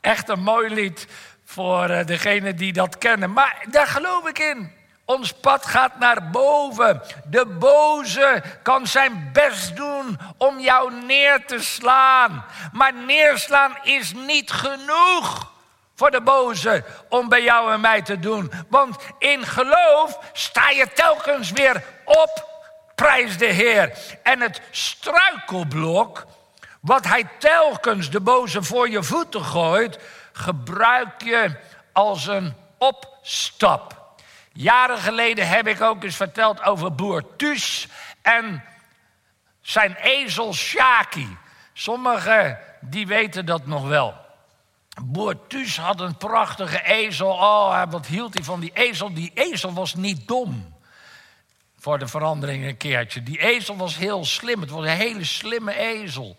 Echt 0.00 0.28
een 0.28 0.42
mooi 0.42 0.74
lied 0.74 1.08
voor 1.44 1.88
eh, 1.88 2.06
degenen 2.06 2.56
die 2.56 2.72
dat 2.72 2.98
kennen. 2.98 3.32
Maar 3.32 3.66
daar 3.70 3.86
geloof 3.86 4.28
ik 4.28 4.38
in. 4.38 4.72
Ons 5.12 5.32
pad 5.32 5.66
gaat 5.66 5.98
naar 5.98 6.30
boven. 6.30 7.02
De 7.24 7.46
boze 7.46 8.42
kan 8.62 8.86
zijn 8.86 9.30
best 9.32 9.76
doen 9.76 10.18
om 10.36 10.60
jou 10.60 10.92
neer 11.06 11.46
te 11.46 11.62
slaan. 11.62 12.44
Maar 12.72 12.94
neerslaan 12.94 13.76
is 13.82 14.12
niet 14.12 14.50
genoeg 14.50 15.52
voor 15.94 16.10
de 16.10 16.20
boze 16.20 16.84
om 17.08 17.28
bij 17.28 17.42
jou 17.42 17.72
en 17.72 17.80
mij 17.80 18.02
te 18.02 18.18
doen. 18.18 18.52
Want 18.68 18.96
in 19.18 19.46
geloof 19.46 20.18
sta 20.32 20.70
je 20.70 20.92
telkens 20.94 21.50
weer 21.50 21.84
op, 22.04 22.48
prijs 22.94 23.38
de 23.38 23.46
Heer. 23.46 23.98
En 24.22 24.40
het 24.40 24.60
struikelblok, 24.70 26.26
wat 26.80 27.06
hij 27.06 27.28
telkens 27.38 28.10
de 28.10 28.20
boze 28.20 28.62
voor 28.62 28.88
je 28.88 29.02
voeten 29.02 29.44
gooit, 29.44 29.98
gebruik 30.32 31.22
je 31.22 31.56
als 31.92 32.26
een 32.26 32.54
opstap. 32.78 34.01
Jaren 34.52 34.98
geleden 34.98 35.48
heb 35.48 35.66
ik 35.66 35.80
ook 35.80 36.02
eens 36.02 36.16
verteld 36.16 36.62
over 36.62 36.94
boer 36.94 37.36
Thuis 37.36 37.88
en 38.22 38.64
zijn 39.60 39.94
ezel 39.94 40.54
Shaki. 40.54 41.36
Sommigen 41.72 42.58
die 42.80 43.06
weten 43.06 43.46
dat 43.46 43.66
nog 43.66 43.88
wel. 43.88 44.14
Boer 45.02 45.46
Thuis 45.46 45.76
had 45.76 46.00
een 46.00 46.16
prachtige 46.16 46.82
ezel. 46.84 47.30
Oh, 47.30 47.82
wat 47.90 48.06
hield 48.06 48.34
hij 48.34 48.44
van 48.44 48.60
die 48.60 48.70
ezel? 48.74 49.14
Die 49.14 49.30
ezel 49.34 49.72
was 49.72 49.94
niet 49.94 50.28
dom. 50.28 50.74
Voor 51.78 51.98
de 51.98 52.06
verandering 52.06 52.64
een 52.64 52.76
keertje. 52.76 53.22
Die 53.22 53.38
ezel 53.38 53.76
was 53.76 53.96
heel 53.96 54.24
slim. 54.24 54.60
Het 54.60 54.70
was 54.70 54.84
een 54.84 54.96
hele 54.96 55.24
slimme 55.24 55.74
ezel. 55.76 56.38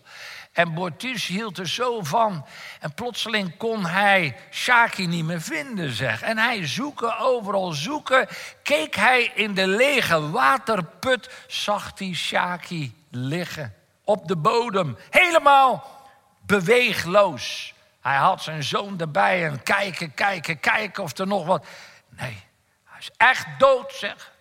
En 0.54 0.74
Bortus 0.74 1.26
hield 1.26 1.58
er 1.58 1.68
zo 1.68 2.02
van. 2.02 2.46
En 2.80 2.94
plotseling 2.94 3.56
kon 3.56 3.86
hij 3.86 4.36
Shaki 4.50 5.06
niet 5.06 5.24
meer 5.24 5.40
vinden, 5.40 5.90
zeg. 5.90 6.22
En 6.22 6.38
hij 6.38 6.66
zoeken, 6.66 7.18
overal 7.18 7.72
zoeken. 7.72 8.28
Keek 8.62 8.94
hij 8.94 9.32
in 9.34 9.54
de 9.54 9.66
lege 9.66 10.30
waterput, 10.30 11.30
zag 11.46 11.98
hij 11.98 12.12
Shaki 12.12 12.94
liggen. 13.10 13.74
Op 14.04 14.28
de 14.28 14.36
bodem, 14.36 14.96
helemaal 15.10 16.02
beweegloos. 16.40 17.74
Hij 18.00 18.16
had 18.16 18.42
zijn 18.42 18.62
zoon 18.62 19.00
erbij 19.00 19.46
en 19.46 19.62
kijken, 19.62 20.14
kijken, 20.14 20.60
kijken 20.60 21.02
of 21.02 21.18
er 21.18 21.26
nog 21.26 21.46
wat... 21.46 21.66
Nee, 22.08 22.42
hij 22.84 22.98
is 22.98 23.10
echt 23.16 23.46
dood, 23.58 23.92
zeg. 23.92 24.32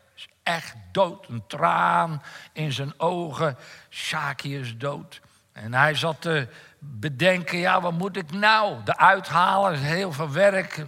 Echt 0.43 0.73
dood. 0.91 1.27
Een 1.27 1.43
traan 1.47 2.23
in 2.51 2.71
zijn 2.71 2.93
ogen. 2.99 3.57
Shaki 3.89 4.59
is 4.59 4.77
dood. 4.77 5.21
En 5.53 5.73
hij 5.73 5.95
zat 5.95 6.21
te 6.21 6.47
bedenken, 6.79 7.57
ja, 7.57 7.81
wat 7.81 7.93
moet 7.93 8.17
ik 8.17 8.31
nou? 8.31 8.83
De 8.83 8.97
uithalen, 8.97 9.79
heel 9.79 10.11
veel 10.11 10.31
werk. 10.31 10.85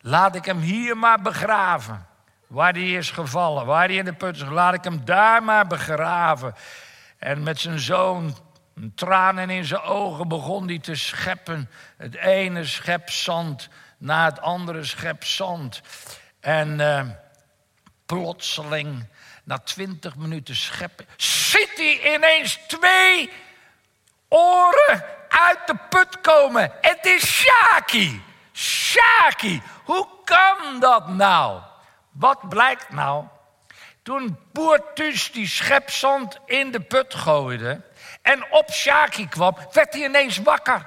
Laat 0.00 0.34
ik 0.34 0.44
hem 0.44 0.60
hier 0.60 0.96
maar 0.96 1.22
begraven. 1.22 2.06
Waar 2.46 2.72
hij 2.72 2.92
is 2.92 3.10
gevallen, 3.10 3.66
waar 3.66 3.86
hij 3.86 3.96
in 3.96 4.04
de 4.04 4.12
put 4.12 4.36
is, 4.36 4.42
laat 4.42 4.74
ik 4.74 4.84
hem 4.84 5.04
daar 5.04 5.42
maar 5.42 5.66
begraven. 5.66 6.54
En 7.18 7.42
met 7.42 7.60
zijn 7.60 7.78
zoon, 7.78 8.36
tranen 8.94 9.50
in 9.50 9.64
zijn 9.64 9.80
ogen, 9.80 10.28
begon 10.28 10.66
hij 10.66 10.78
te 10.78 10.94
scheppen. 10.94 11.70
Het 11.96 12.14
ene 12.14 12.64
schep 12.64 13.10
zand 13.10 13.68
na 13.98 14.24
het 14.24 14.40
andere 14.40 14.84
schep 14.84 15.24
zand. 15.24 15.80
En 16.40 16.78
uh, 16.78 17.00
plotseling, 18.06 19.06
na 19.44 19.58
twintig 19.58 20.16
minuten 20.16 20.56
scheppen, 20.56 21.06
ziet 21.16 21.72
hij 21.76 22.14
ineens 22.14 22.58
twee 22.66 23.30
oren 24.28 25.04
uit 25.28 25.58
de 25.66 25.76
put 25.88 26.20
komen. 26.20 26.72
Het 26.80 27.06
is 27.06 27.26
Shaki. 27.26 28.22
Shaki, 28.52 29.62
hoe 29.84 30.06
kan 30.24 30.80
dat 30.80 31.08
nou? 31.08 31.60
Wat 32.10 32.48
blijkt 32.48 32.90
nou? 32.90 33.24
Toen 34.02 34.38
Boertus 34.52 35.32
die 35.32 35.48
schepzand 35.48 36.38
in 36.46 36.70
de 36.70 36.80
put 36.80 37.14
gooide 37.14 37.82
en 38.22 38.52
op 38.52 38.70
Shaki 38.70 39.28
kwam, 39.28 39.56
werd 39.72 39.92
hij 39.92 40.04
ineens 40.04 40.38
wakker. 40.38 40.86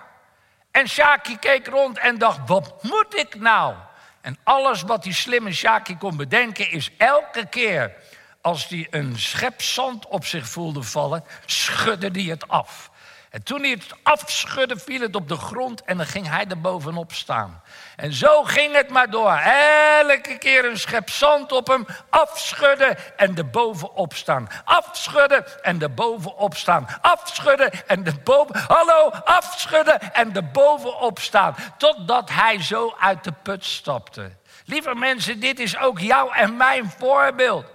En 0.71 0.87
Shaki 0.87 1.37
keek 1.37 1.67
rond 1.67 1.97
en 1.97 2.17
dacht, 2.17 2.39
wat 2.45 2.83
moet 2.83 3.17
ik 3.17 3.35
nou? 3.35 3.75
En 4.21 4.37
alles 4.43 4.81
wat 4.81 5.03
die 5.03 5.13
slimme 5.13 5.53
Shaki 5.53 5.97
kon 5.97 6.17
bedenken 6.17 6.71
is 6.71 6.91
elke 6.97 7.45
keer 7.45 7.93
als 8.41 8.67
hij 8.67 8.87
een 8.89 9.19
schep 9.19 9.61
zand 9.61 10.07
op 10.07 10.25
zich 10.25 10.47
voelde 10.47 10.83
vallen, 10.83 11.23
schudde 11.45 12.09
hij 12.11 12.23
het 12.23 12.47
af. 12.47 12.91
En 13.29 13.43
toen 13.43 13.61
hij 13.61 13.69
het 13.69 13.93
afschudde, 14.03 14.77
viel 14.77 15.01
het 15.01 15.15
op 15.15 15.27
de 15.27 15.35
grond 15.35 15.83
en 15.83 15.97
dan 15.97 16.05
ging 16.05 16.29
hij 16.29 16.45
er 16.47 16.61
bovenop 16.61 17.13
staan. 17.13 17.61
En 17.95 18.13
zo 18.13 18.43
ging 18.43 18.75
het 18.75 18.89
maar 18.89 19.09
door. 19.09 19.31
Elke 19.31 20.37
keer 20.37 20.65
een 20.65 20.77
schep 20.77 21.09
zand 21.09 21.51
op 21.51 21.67
hem, 21.67 21.85
afschudden 22.09 23.17
en 23.17 23.37
er 23.37 23.49
bovenop 23.49 24.13
staan. 24.13 24.47
Afschudden 24.63 25.63
en 25.63 25.81
er 25.81 25.93
bovenop 25.93 26.55
staan. 26.55 26.87
Afschudden 27.01 27.87
en 27.87 28.05
er 28.05 28.21
boven... 28.23 28.59
Hallo, 28.67 29.09
afschudden 29.09 30.13
en 30.13 30.35
er 30.35 30.51
bovenop 30.51 31.19
staan. 31.19 31.55
Totdat 31.77 32.29
hij 32.29 32.61
zo 32.61 32.95
uit 32.99 33.23
de 33.23 33.33
put 33.43 33.65
stapte. 33.65 34.31
Lieve 34.65 34.95
mensen, 34.95 35.39
dit 35.39 35.59
is 35.59 35.77
ook 35.77 35.99
jouw 35.99 36.31
en 36.31 36.57
mijn 36.57 36.93
voorbeeld. 36.97 37.65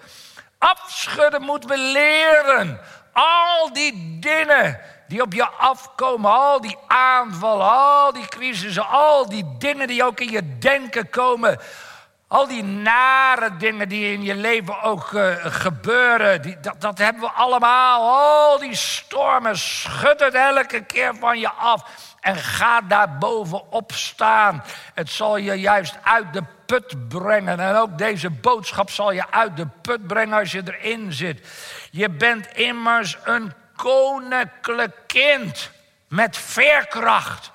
Afschudden 0.59 1.43
moeten 1.43 1.69
we 1.69 1.79
leren. 1.79 2.81
Al 3.13 3.73
die 3.73 4.19
dingen 4.21 4.81
die 5.13 5.23
op 5.23 5.33
je 5.33 5.49
afkomen, 5.49 6.31
al 6.31 6.61
die 6.61 6.77
aanvallen, 6.87 7.71
al 7.71 8.13
die 8.13 8.27
crisissen, 8.27 8.89
al 8.89 9.29
die 9.29 9.45
dingen 9.59 9.87
die 9.87 10.05
ook 10.05 10.21
in 10.21 10.31
je 10.31 10.59
denken 10.59 11.11
komen. 11.11 11.59
Al 12.29 12.47
die 12.47 12.63
nare 12.63 13.57
dingen 13.57 13.89
die 13.89 14.13
in 14.13 14.23
je 14.23 14.35
leven 14.35 14.83
ook 14.83 15.13
uh, 15.13 15.35
gebeuren, 15.41 16.43
die, 16.43 16.57
dat, 16.79 16.99
hebben 16.99 17.23
we 17.23 17.31
allemaal. 17.31 18.11
Al 18.11 18.59
die 18.59 18.75
stormen, 18.75 19.59
schud 19.59 20.21
het 20.21 20.35
elke 20.35 20.81
keer 20.85 21.15
van 21.21 21.39
je 21.39 21.51
af 21.51 21.85
en 22.21 22.37
ga 22.37 22.81
daar 22.81 23.19
bovenop 23.19 23.93
staan. 23.93 24.65
Het 24.95 25.11
zal 25.11 25.37
je 25.37 25.55
juist 25.55 25.97
uit 26.03 26.33
de 26.33 26.43
put 26.67 27.09
brengen. 27.09 27.61
En 27.61 27.75
ook 27.75 27.99
deze 27.99 28.31
boodschap 28.31 28.91
zal 28.91 29.13
je 29.13 29.31
uit 29.31 29.57
de 29.57 29.67
put 29.83 30.07
brengen 30.07 30.39
als 30.39 30.53
je 30.53 30.63
erin 30.65 31.13
zit. 31.13 31.49
Je 31.91 32.11
bent 32.11 32.47
immers 32.47 33.19
een 33.25 33.53
koninklijk 33.83 34.97
kind 35.07 35.71
met 36.09 36.37
veerkracht. 36.37 37.51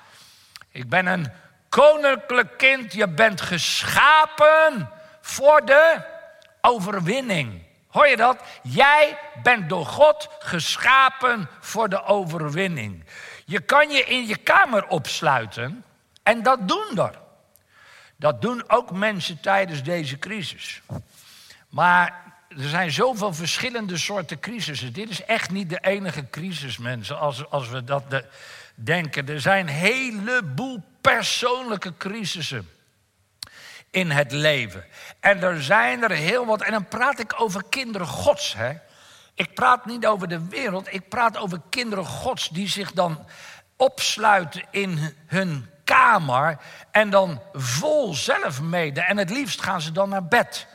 Ik 0.70 0.88
ben 0.88 1.06
een 1.06 1.32
koninklijk 1.68 2.58
kind. 2.58 2.92
Je 2.92 3.08
bent 3.08 3.40
geschapen 3.40 4.90
voor 5.20 5.64
de 5.64 6.04
overwinning. 6.60 7.62
Hoor 7.88 8.06
je 8.06 8.16
dat? 8.16 8.42
Jij 8.62 9.18
bent 9.42 9.68
door 9.68 9.86
God 9.86 10.28
geschapen 10.38 11.48
voor 11.60 11.88
de 11.88 12.04
overwinning. 12.04 13.04
Je 13.44 13.60
kan 13.60 13.90
je 13.90 14.04
in 14.04 14.26
je 14.26 14.36
kamer 14.36 14.86
opsluiten 14.86 15.84
en 16.22 16.42
dat 16.42 16.68
doen 16.68 16.98
er. 16.98 17.18
Dat 18.16 18.42
doen 18.42 18.64
ook 18.66 18.90
mensen 18.90 19.40
tijdens 19.40 19.82
deze 19.82 20.18
crisis. 20.18 20.82
Maar 21.68 22.27
er 22.58 22.68
zijn 22.68 22.90
zoveel 22.90 23.34
verschillende 23.34 23.96
soorten 23.96 24.40
crisissen. 24.40 24.92
Dit 24.92 25.08
is 25.08 25.24
echt 25.24 25.50
niet 25.50 25.70
de 25.70 25.78
enige 25.80 26.30
crisis, 26.30 26.78
mensen, 26.78 27.18
als, 27.18 27.50
als 27.50 27.68
we 27.68 27.84
dat 27.84 28.10
de, 28.10 28.24
denken. 28.74 29.28
Er 29.28 29.40
zijn 29.40 29.68
een 29.68 29.74
heleboel 29.74 30.82
persoonlijke 31.00 31.96
crisissen 31.96 32.68
in 33.90 34.10
het 34.10 34.32
leven. 34.32 34.84
En 35.20 35.42
er 35.42 35.62
zijn 35.62 36.02
er 36.02 36.10
heel 36.10 36.46
wat. 36.46 36.62
En 36.62 36.72
dan 36.72 36.88
praat 36.88 37.18
ik 37.18 37.34
over 37.40 37.62
kinderen 37.68 38.06
Gods. 38.06 38.54
Hè? 38.54 38.72
Ik 39.34 39.54
praat 39.54 39.86
niet 39.86 40.06
over 40.06 40.28
de 40.28 40.48
wereld, 40.48 40.92
ik 40.92 41.08
praat 41.08 41.36
over 41.36 41.60
kinderen 41.70 42.04
Gods 42.04 42.48
die 42.48 42.68
zich 42.68 42.92
dan 42.92 43.26
opsluiten 43.76 44.62
in 44.70 45.14
hun 45.26 45.70
kamer 45.84 46.58
en 46.90 47.10
dan 47.10 47.42
vol 47.52 48.14
zelfmede. 48.14 49.00
En 49.00 49.16
het 49.16 49.30
liefst 49.30 49.62
gaan 49.62 49.80
ze 49.80 49.92
dan 49.92 50.08
naar 50.08 50.26
bed. 50.26 50.66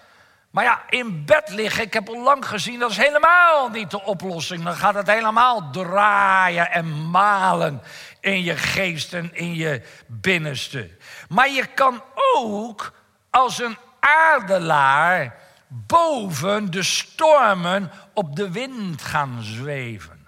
Maar 0.54 0.64
ja, 0.64 0.82
in 0.90 1.26
bed 1.26 1.50
liggen, 1.50 1.84
ik 1.84 1.94
heb 1.94 2.10
al 2.10 2.24
lang 2.24 2.48
gezien, 2.48 2.80
dat 2.80 2.90
is 2.90 2.98
helemaal 2.98 3.70
niet 3.70 3.92
de 3.92 4.04
oplossing. 4.04 4.64
Dan 4.64 4.76
gaat 4.76 4.94
het 4.94 5.08
helemaal 5.08 5.72
draaien 5.72 6.72
en 6.72 7.10
malen 7.10 7.82
in 8.20 8.44
je 8.44 8.58
geest 8.58 9.14
en 9.14 9.36
in 9.36 9.54
je 9.54 9.82
binnenste. 10.08 10.90
Maar 11.30 11.50
je 11.50 11.66
kan 11.66 12.04
ook 12.36 12.94
als 13.30 13.60
een 13.60 13.78
aardelaar 14.00 15.36
boven 15.68 16.72
de 16.72 16.84
stormen 16.84 17.92
op 18.14 18.36
de 18.36 18.52
wind 18.52 19.02
gaan 19.02 19.38
zweven. 19.42 20.28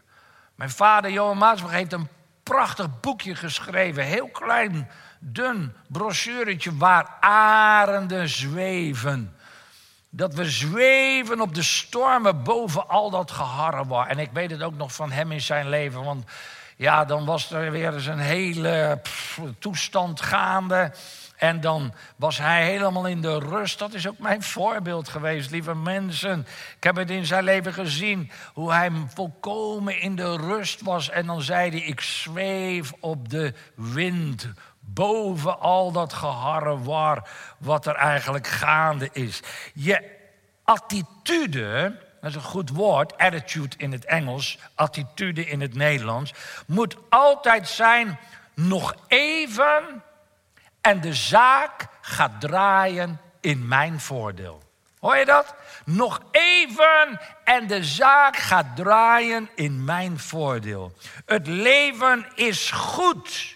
Mijn 0.56 0.70
vader 0.70 1.12
Johan 1.12 1.38
Maasbach 1.38 1.72
heeft 1.72 1.94
een 1.94 2.10
prachtig 2.44 3.00
boekje 3.00 3.36
geschreven, 3.36 4.04
heel 4.04 4.28
klein, 4.28 4.90
dun 5.20 5.76
brochureetje 5.88 6.78
waar 6.78 7.18
arenden 7.20 8.30
zweven 8.30 9.35
dat 10.15 10.34
we 10.34 10.49
zweven 10.49 11.41
op 11.41 11.56
de 11.56 11.63
stormen 11.63 12.43
boven 12.43 12.88
al 12.88 13.10
dat 13.10 13.32
geharrewar. 13.32 14.08
En 14.08 14.19
ik 14.19 14.30
weet 14.34 14.51
het 14.51 14.63
ook 14.63 14.78
nog 14.78 14.93
van 14.93 15.12
hem 15.12 15.32
in 15.32 15.41
zijn 15.41 15.69
leven. 15.69 16.04
Want 16.04 16.25
ja, 16.75 17.06
dan 17.06 17.25
was 17.25 17.51
er 17.51 17.71
weer 17.71 17.93
eens 17.93 18.06
een 18.06 18.19
hele 18.19 19.01
toestand 19.60 20.21
gaande. 20.21 20.91
En 21.36 21.62
dan 21.62 21.93
was 22.15 22.38
hij 22.38 22.65
helemaal 22.65 23.08
in 23.08 23.21
de 23.21 23.39
rust. 23.39 23.80
Dat 23.80 23.93
is 23.93 24.08
ook 24.08 24.17
mijn 24.17 24.43
voorbeeld 24.43 25.10
geweest, 25.10 25.51
lieve 25.51 25.75
mensen. 25.75 26.47
Ik 26.78 26.84
heb 26.84 26.95
het 26.95 27.10
in 27.10 27.25
zijn 27.25 27.43
leven 27.43 27.73
gezien, 27.73 28.32
hoe 28.54 28.73
hij 28.73 28.91
volkomen 29.13 29.99
in 29.99 30.15
de 30.15 30.38
rust 30.38 30.82
was. 30.82 31.10
En 31.10 31.25
dan 31.25 31.41
zei 31.41 31.69
hij, 31.69 31.80
ik 31.80 32.01
zweef 32.01 32.93
op 32.99 33.30
de 33.30 33.54
wind 33.75 34.47
boven 34.95 35.60
al 35.60 35.91
dat 35.91 36.13
geharrewar 36.13 37.29
wat 37.58 37.86
er 37.86 37.95
eigenlijk 37.95 38.47
gaande 38.47 39.10
is. 39.12 39.39
Je 39.73 40.13
attitude, 40.63 41.99
dat 42.21 42.29
is 42.29 42.36
een 42.36 42.41
goed 42.41 42.69
woord, 42.69 43.17
attitude 43.17 43.75
in 43.77 43.91
het 43.91 44.05
Engels, 44.05 44.58
attitude 44.75 45.45
in 45.45 45.62
het 45.62 45.73
Nederlands, 45.73 46.34
moet 46.67 46.97
altijd 47.10 47.67
zijn 47.67 48.19
nog 48.53 48.95
even 49.08 50.03
en 50.81 51.01
de 51.01 51.13
zaak 51.13 51.88
gaat 52.01 52.41
draaien 52.41 53.19
in 53.41 53.67
mijn 53.67 53.99
voordeel. 53.99 54.63
Hoor 54.99 55.17
je 55.17 55.25
dat? 55.25 55.55
Nog 55.86 56.21
even 56.31 57.19
en 57.43 57.67
de 57.67 57.84
zaak 57.84 58.36
gaat 58.36 58.75
draaien 58.75 59.49
in 59.55 59.84
mijn 59.84 60.19
voordeel. 60.19 60.93
Het 61.25 61.47
leven 61.47 62.25
is 62.36 62.71
goed. 62.71 63.55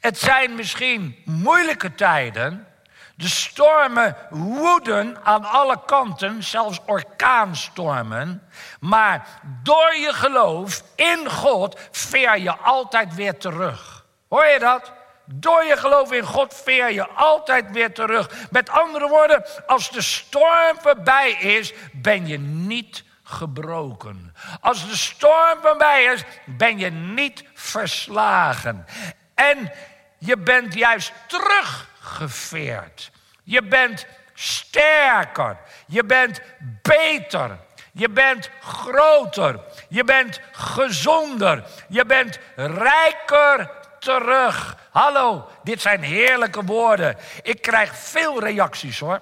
Het 0.00 0.18
zijn 0.18 0.54
misschien 0.54 1.22
moeilijke 1.24 1.94
tijden. 1.94 2.66
De 3.14 3.28
stormen 3.28 4.16
woeden 4.30 5.24
aan 5.24 5.44
alle 5.44 5.84
kanten, 5.86 6.42
zelfs 6.42 6.80
orkaanstormen. 6.86 8.48
Maar 8.80 9.28
door 9.62 9.94
je 9.94 10.12
geloof 10.12 10.82
in 10.94 11.30
God 11.30 11.80
veer 11.90 12.38
je 12.38 12.56
altijd 12.56 13.14
weer 13.14 13.38
terug. 13.38 14.04
Hoor 14.28 14.46
je 14.46 14.58
dat? 14.58 14.92
Door 15.24 15.64
je 15.64 15.76
geloof 15.76 16.12
in 16.12 16.24
God 16.24 16.54
veer 16.64 16.92
je 16.92 17.08
altijd 17.08 17.70
weer 17.70 17.94
terug. 17.94 18.30
Met 18.50 18.70
andere 18.70 19.08
woorden, 19.08 19.44
als 19.66 19.90
de 19.90 20.02
storm 20.02 20.76
voorbij 20.80 21.30
is, 21.30 21.72
ben 21.92 22.26
je 22.26 22.38
niet 22.38 23.04
gebroken. 23.22 24.34
Als 24.60 24.88
de 24.88 24.96
storm 24.96 25.58
voorbij 25.62 26.04
is, 26.04 26.24
ben 26.44 26.78
je 26.78 26.90
niet 26.90 27.44
verslagen. 27.54 28.86
En 29.36 29.72
je 30.18 30.36
bent 30.36 30.74
juist 30.74 31.12
teruggeveerd. 31.26 33.10
Je 33.42 33.62
bent 33.62 34.06
sterker. 34.34 35.56
Je 35.86 36.04
bent 36.04 36.40
beter. 36.82 37.58
Je 37.92 38.08
bent 38.08 38.50
groter. 38.60 39.60
Je 39.88 40.04
bent 40.04 40.40
gezonder. 40.52 41.64
Je 41.88 42.04
bent 42.04 42.38
rijker 42.56 43.70
terug. 43.98 44.76
Hallo, 44.90 45.48
dit 45.62 45.80
zijn 45.80 46.02
heerlijke 46.02 46.64
woorden. 46.64 47.16
Ik 47.42 47.62
krijg 47.62 47.96
veel 47.96 48.40
reacties 48.40 48.98
hoor. 48.98 49.20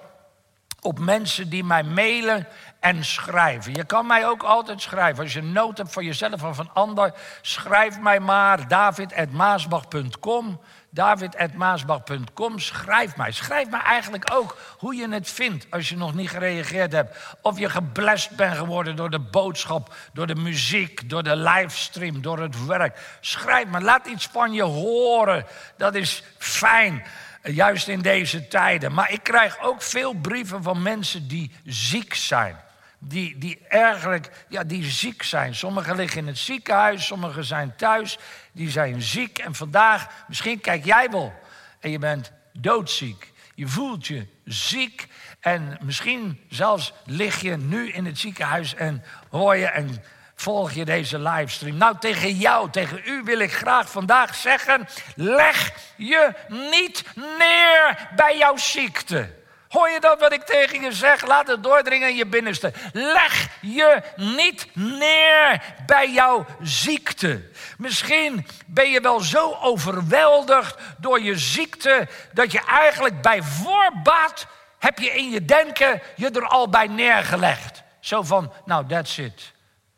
Op 0.81 0.99
mensen 0.99 1.49
die 1.49 1.63
mij 1.63 1.83
mailen 1.83 2.47
en 2.85 3.03
schrijven. 3.03 3.73
Je 3.73 3.83
kan 3.83 4.07
mij 4.07 4.27
ook 4.27 4.43
altijd 4.43 4.81
schrijven. 4.81 5.23
Als 5.23 5.33
je 5.33 5.39
een 5.39 5.51
nood 5.51 5.77
hebt 5.77 5.91
voor 5.91 6.03
jezelf 6.03 6.43
of 6.43 6.55
van 6.55 6.69
ander, 6.73 7.13
schrijf 7.41 7.99
mij 7.99 8.19
maar 8.19 8.67
david.maasbach.com 8.67 10.59
david.maasbach.com. 10.89 12.59
Schrijf 12.59 13.17
mij. 13.17 13.31
Schrijf 13.31 13.69
mij 13.69 13.79
eigenlijk 13.79 14.29
ook 14.33 14.57
hoe 14.77 14.95
je 14.95 15.09
het 15.09 15.29
vindt 15.29 15.67
als 15.69 15.89
je 15.89 15.97
nog 15.97 16.13
niet 16.13 16.29
gereageerd 16.29 16.91
hebt. 16.91 17.17
Of 17.41 17.59
je 17.59 17.69
geblest 17.69 18.35
bent 18.35 18.57
geworden 18.57 18.95
door 18.95 19.09
de 19.09 19.19
boodschap, 19.19 19.95
door 20.13 20.27
de 20.27 20.35
muziek, 20.35 21.09
door 21.09 21.23
de 21.23 21.35
livestream, 21.35 22.21
door 22.21 22.39
het 22.39 22.65
werk. 22.65 23.17
Schrijf 23.19 23.67
me. 23.67 23.81
Laat 23.81 24.07
iets 24.07 24.29
van 24.31 24.53
je 24.53 24.63
horen. 24.63 25.45
Dat 25.77 25.95
is 25.95 26.23
fijn. 26.37 27.03
Juist 27.43 27.87
in 27.87 28.01
deze 28.01 28.47
tijden. 28.47 28.93
Maar 28.93 29.11
ik 29.11 29.23
krijg 29.23 29.59
ook 29.61 29.81
veel 29.81 30.13
brieven 30.13 30.63
van 30.63 30.81
mensen 30.81 31.27
die 31.27 31.51
ziek 31.63 32.13
zijn. 32.13 32.63
Die, 33.07 33.37
die 33.37 33.59
eigenlijk 33.67 34.45
ja, 34.49 34.63
die 34.63 34.83
ziek 34.83 35.23
zijn. 35.23 35.55
Sommigen 35.55 35.95
liggen 35.95 36.21
in 36.21 36.27
het 36.27 36.37
ziekenhuis, 36.37 37.05
sommigen 37.05 37.43
zijn 37.43 37.75
thuis, 37.75 38.17
die 38.51 38.69
zijn 38.69 39.01
ziek. 39.01 39.37
En 39.37 39.55
vandaag, 39.55 40.07
misschien 40.27 40.61
kijk 40.61 40.85
jij 40.85 41.09
wel 41.09 41.33
en 41.79 41.91
je 41.91 41.99
bent 41.99 42.31
doodziek. 42.53 43.31
Je 43.55 43.67
voelt 43.67 44.07
je 44.07 44.27
ziek 44.45 45.07
en 45.39 45.77
misschien 45.81 46.39
zelfs 46.49 46.93
lig 47.05 47.41
je 47.41 47.57
nu 47.57 47.91
in 47.91 48.05
het 48.05 48.19
ziekenhuis 48.19 48.75
en 48.75 49.03
hoor 49.29 49.55
je 49.55 49.65
en 49.65 50.03
volg 50.35 50.71
je 50.71 50.85
deze 50.85 51.19
livestream. 51.19 51.77
Nou, 51.77 51.95
tegen 51.99 52.31
jou, 52.31 52.69
tegen 52.69 53.01
u 53.05 53.23
wil 53.23 53.39
ik 53.39 53.53
graag 53.53 53.91
vandaag 53.91 54.35
zeggen: 54.35 54.87
leg 55.15 55.71
je 55.95 56.33
niet 56.71 57.03
neer 57.15 58.09
bij 58.15 58.37
jouw 58.37 58.57
ziekte. 58.57 59.43
Hoor 59.69 59.89
je 59.89 59.99
dat 59.99 60.19
wat 60.19 60.33
ik 60.33 60.43
tegen 60.43 60.81
je 60.81 60.91
zeg? 60.91 61.27
Laat 61.27 61.47
het 61.47 61.63
doordringen 61.63 62.09
in 62.09 62.15
je 62.15 62.25
binnenste. 62.25 62.73
Leg 62.93 63.49
je 63.61 64.01
niet 64.15 64.67
neer 64.73 65.61
bij 65.85 66.11
jouw 66.11 66.45
ziekte. 66.61 67.49
Misschien 67.77 68.47
ben 68.65 68.89
je 68.89 69.01
wel 69.01 69.19
zo 69.19 69.57
overweldigd 69.61 70.75
door 70.97 71.21
je 71.21 71.37
ziekte 71.37 72.07
dat 72.33 72.51
je 72.51 72.61
eigenlijk 72.65 73.21
bij 73.21 73.41
voorbaat 73.43 74.47
heb 74.79 74.99
je 74.99 75.09
in 75.09 75.29
je 75.29 75.45
denken 75.45 76.01
je 76.15 76.29
er 76.29 76.47
al 76.47 76.69
bij 76.69 76.87
neergelegd. 76.87 77.83
Zo 77.99 78.21
van, 78.21 78.53
nou, 78.65 78.87
that's 78.87 79.17
it. 79.17 79.53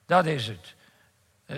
Dat 0.05 0.25
is 0.25 0.47
het. 0.47 0.75
Uh, 1.47 1.57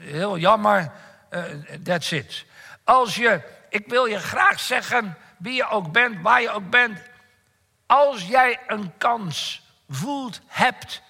heel 0.00 0.38
jammer, 0.38 0.92
uh, 1.30 1.42
that's 1.84 2.10
it. 2.10 2.44
Als 2.84 3.16
je, 3.16 3.40
ik 3.68 3.86
wil 3.86 4.04
je 4.04 4.18
graag 4.18 4.60
zeggen, 4.60 5.16
wie 5.38 5.54
je 5.54 5.68
ook 5.68 5.92
bent, 5.92 6.22
waar 6.22 6.42
je 6.42 6.50
ook 6.50 6.70
bent, 6.70 6.98
als 7.92 8.22
jij 8.22 8.58
een 8.66 8.92
kans 8.98 9.62
voelt, 9.88 10.40
hebt, 10.46 11.02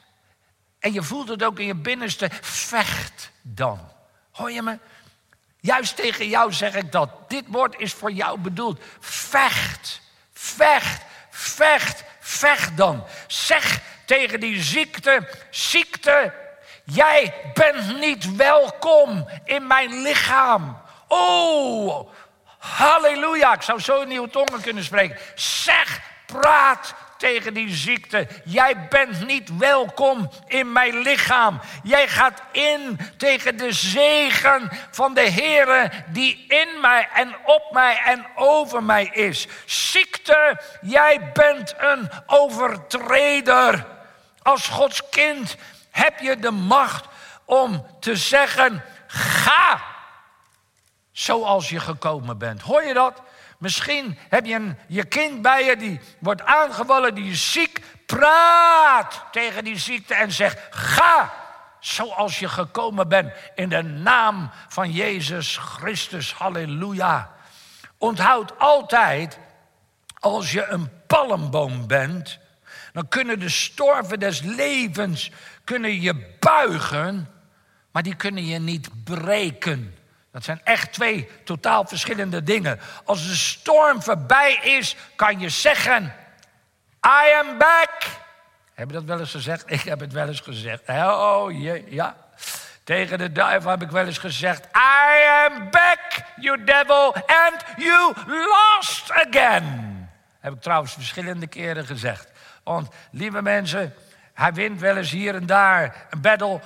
en 0.78 0.92
je 0.92 1.02
voelt 1.02 1.28
het 1.28 1.42
ook 1.42 1.58
in 1.58 1.66
je 1.66 1.74
binnenste, 1.74 2.30
vecht 2.40 3.30
dan. 3.42 3.88
Hoor 4.30 4.50
je 4.50 4.62
me? 4.62 4.78
Juist 5.60 5.96
tegen 5.96 6.28
jou 6.28 6.52
zeg 6.52 6.74
ik 6.74 6.92
dat. 6.92 7.10
Dit 7.28 7.44
woord 7.48 7.78
is 7.78 7.92
voor 7.92 8.12
jou 8.12 8.38
bedoeld. 8.38 8.80
Vecht, 9.00 10.00
vecht, 10.32 11.02
vecht, 11.30 12.04
vecht 12.20 12.76
dan. 12.76 13.04
Zeg 13.26 13.80
tegen 14.04 14.40
die 14.40 14.62
ziekte, 14.62 15.28
ziekte, 15.50 16.34
jij 16.84 17.34
bent 17.54 17.98
niet 18.00 18.36
welkom 18.36 19.28
in 19.44 19.66
mijn 19.66 20.02
lichaam. 20.02 20.82
Oh, 21.08 22.10
halleluja. 22.58 23.54
Ik 23.54 23.62
zou 23.62 23.80
zo 23.80 24.00
in 24.00 24.08
nieuwe 24.08 24.30
tongen 24.30 24.60
kunnen 24.62 24.84
spreken. 24.84 25.18
Zeg 25.34 26.10
Praat 26.40 26.94
tegen 27.16 27.54
die 27.54 27.74
ziekte. 27.74 28.28
Jij 28.44 28.88
bent 28.88 29.26
niet 29.26 29.56
welkom 29.56 30.30
in 30.46 30.72
mijn 30.72 30.98
lichaam. 30.98 31.60
Jij 31.82 32.08
gaat 32.08 32.42
in 32.52 32.98
tegen 33.16 33.56
de 33.56 33.72
zegen 33.72 34.70
van 34.90 35.14
de 35.14 35.30
Heere 35.30 35.90
die 36.06 36.44
in 36.48 36.80
mij 36.80 37.08
en 37.14 37.36
op 37.44 37.68
mij 37.72 38.00
en 38.04 38.26
over 38.34 38.82
mij 38.82 39.04
is. 39.04 39.46
Ziekte, 39.64 40.60
jij 40.80 41.30
bent 41.32 41.74
een 41.78 42.10
overtreder. 42.26 43.86
Als 44.42 44.68
Gods 44.68 45.08
kind 45.10 45.56
heb 45.90 46.20
je 46.20 46.36
de 46.36 46.50
macht 46.50 47.06
om 47.44 47.86
te 48.00 48.16
zeggen: 48.16 48.84
ga 49.06 49.80
zoals 51.12 51.68
je 51.68 51.80
gekomen 51.80 52.38
bent. 52.38 52.62
Hoor 52.62 52.82
je 52.82 52.94
dat? 52.94 53.22
Misschien 53.62 54.18
heb 54.28 54.46
je 54.46 54.54
een, 54.54 54.76
je 54.86 55.04
kind 55.04 55.42
bij 55.42 55.64
je 55.64 55.76
die 55.76 56.00
wordt 56.18 56.42
aangevallen, 56.42 57.14
die 57.14 57.30
is 57.30 57.52
ziek. 57.52 57.80
Praat 58.06 59.24
tegen 59.30 59.64
die 59.64 59.78
ziekte 59.78 60.14
en 60.14 60.32
zeg: 60.32 60.68
ga 60.70 61.32
zoals 61.80 62.38
je 62.38 62.48
gekomen 62.48 63.08
bent 63.08 63.32
in 63.54 63.68
de 63.68 63.82
naam 63.82 64.50
van 64.68 64.92
Jezus 64.92 65.56
Christus. 65.56 66.32
Halleluja. 66.32 67.30
Onthoud 67.98 68.58
altijd, 68.58 69.38
als 70.18 70.52
je 70.52 70.66
een 70.66 70.90
palmboom 71.06 71.86
bent, 71.86 72.38
dan 72.92 73.08
kunnen 73.08 73.38
de 73.38 73.48
storven 73.48 74.18
des 74.18 74.40
levens 74.40 75.30
kunnen 75.64 76.00
je 76.00 76.36
buigen, 76.38 77.28
maar 77.92 78.02
die 78.02 78.16
kunnen 78.16 78.46
je 78.46 78.58
niet 78.58 79.04
breken. 79.04 79.96
Dat 80.32 80.44
zijn 80.44 80.60
echt 80.64 80.92
twee 80.92 81.28
totaal 81.44 81.84
verschillende 81.86 82.42
dingen. 82.42 82.80
Als 83.04 83.28
de 83.28 83.34
storm 83.34 84.02
voorbij 84.02 84.54
is, 84.54 84.96
kan 85.16 85.40
je 85.40 85.48
zeggen: 85.48 86.14
I 87.06 87.32
am 87.40 87.58
back. 87.58 87.90
Heb 88.74 88.88
je 88.88 88.92
dat 88.92 89.04
wel 89.04 89.18
eens 89.18 89.30
gezegd? 89.30 89.70
Ik 89.70 89.82
heb 89.82 90.00
het 90.00 90.12
wel 90.12 90.28
eens 90.28 90.40
gezegd. 90.40 90.88
Oh 90.88 91.46
jee, 91.50 91.84
ja. 91.88 92.16
Tegen 92.84 93.18
de 93.18 93.32
duivel 93.32 93.70
heb 93.70 93.82
ik 93.82 93.90
wel 93.90 94.06
eens 94.06 94.18
gezegd: 94.18 94.66
I 94.76 95.26
am 95.26 95.70
back, 95.70 96.00
you 96.36 96.64
devil, 96.64 97.14
and 97.14 97.64
you 97.76 98.14
lost 98.26 99.10
again. 99.10 100.10
Heb 100.40 100.52
ik 100.52 100.60
trouwens 100.60 100.92
verschillende 100.92 101.46
keren 101.46 101.86
gezegd. 101.86 102.28
Want 102.62 102.88
lieve 103.10 103.42
mensen, 103.42 103.94
hij 104.34 104.52
wint 104.52 104.80
wel 104.80 104.96
eens 104.96 105.10
hier 105.10 105.34
en 105.34 105.46
daar 105.46 106.06
een 106.10 106.20
battle, 106.20 106.60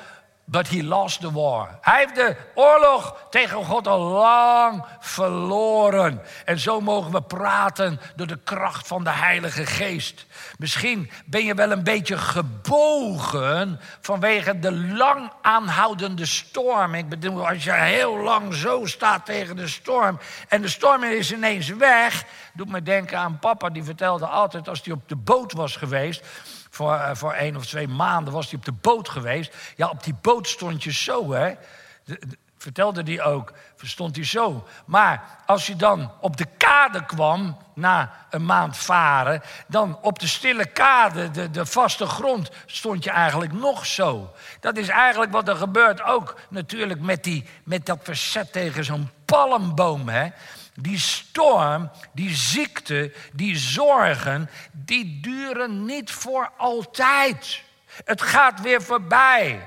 But 0.48 0.68
he 0.68 0.82
lost 0.82 1.20
the 1.20 1.32
war. 1.32 1.78
Hij 1.80 1.98
heeft 1.98 2.14
de 2.14 2.36
oorlog 2.54 3.26
tegen 3.30 3.64
God 3.64 3.86
al 3.86 4.00
lang 4.00 4.84
verloren. 5.00 6.22
En 6.44 6.58
zo 6.58 6.80
mogen 6.80 7.12
we 7.12 7.22
praten 7.22 8.00
door 8.16 8.26
de 8.26 8.38
kracht 8.44 8.86
van 8.86 9.04
de 9.04 9.10
Heilige 9.10 9.66
Geest. 9.66 10.26
Misschien 10.58 11.10
ben 11.24 11.44
je 11.44 11.54
wel 11.54 11.70
een 11.70 11.84
beetje 11.84 12.18
gebogen 12.18 13.80
vanwege 14.00 14.58
de 14.58 14.72
lang 14.72 15.30
aanhoudende 15.42 16.26
storm. 16.26 16.94
Ik 16.94 17.08
bedoel, 17.08 17.48
als 17.48 17.64
je 17.64 17.72
heel 17.72 18.16
lang 18.16 18.54
zo 18.54 18.84
staat 18.84 19.26
tegen 19.26 19.56
de 19.56 19.68
storm 19.68 20.18
en 20.48 20.62
de 20.62 20.68
storm 20.68 21.02
is 21.02 21.32
ineens 21.32 21.68
weg. 21.68 22.24
Doet 22.52 22.68
me 22.68 22.82
denken 22.82 23.18
aan 23.18 23.38
papa, 23.38 23.70
die 23.70 23.84
vertelde 23.84 24.26
altijd 24.26 24.68
als 24.68 24.82
hij 24.84 24.94
op 24.94 25.08
de 25.08 25.16
boot 25.16 25.52
was 25.52 25.76
geweest 25.76 26.22
voor, 26.76 26.92
uh, 26.92 27.10
voor 27.12 27.32
één 27.32 27.56
of 27.56 27.66
twee 27.66 27.88
maanden 27.88 28.32
was 28.32 28.50
hij 28.50 28.58
op 28.58 28.64
de 28.64 28.72
boot 28.72 29.08
geweest. 29.08 29.56
Ja, 29.76 29.88
op 29.88 30.04
die 30.04 30.14
boot 30.20 30.48
stond 30.48 30.84
je 30.84 30.92
zo, 30.92 31.32
hè. 31.32 31.54
vertelde 32.58 33.02
hij 33.02 33.22
ook, 33.22 33.52
verstond 33.76 34.16
hij 34.16 34.24
zo. 34.24 34.66
Maar 34.84 35.22
als 35.46 35.66
je 35.66 35.76
dan 35.76 36.12
op 36.20 36.36
de 36.36 36.46
kade 36.56 37.04
kwam, 37.04 37.56
na 37.74 38.26
een 38.30 38.44
maand 38.44 38.76
varen... 38.76 39.42
dan 39.66 39.98
op 40.02 40.18
de 40.18 40.26
stille 40.26 40.66
kade, 40.66 41.30
de, 41.30 41.50
de 41.50 41.66
vaste 41.66 42.06
grond, 42.06 42.50
stond 42.66 43.04
je 43.04 43.10
eigenlijk 43.10 43.52
nog 43.52 43.86
zo. 43.86 44.32
Dat 44.60 44.76
is 44.76 44.88
eigenlijk 44.88 45.32
wat 45.32 45.48
er 45.48 45.56
gebeurt 45.56 46.02
ook 46.02 46.40
natuurlijk 46.48 47.00
met, 47.00 47.24
die, 47.24 47.44
met 47.64 47.86
dat 47.86 47.98
verzet 48.02 48.52
tegen 48.52 48.84
zo'n 48.84 49.10
palmboom, 49.24 50.08
hè. 50.08 50.28
Die 50.80 50.98
storm, 50.98 51.90
die 52.12 52.34
ziekte, 52.34 53.12
die 53.32 53.56
zorgen, 53.56 54.50
die 54.72 55.20
duren 55.20 55.84
niet 55.84 56.10
voor 56.10 56.50
altijd. 56.56 57.62
Het 58.04 58.22
gaat 58.22 58.60
weer 58.60 58.82
voorbij. 58.82 59.66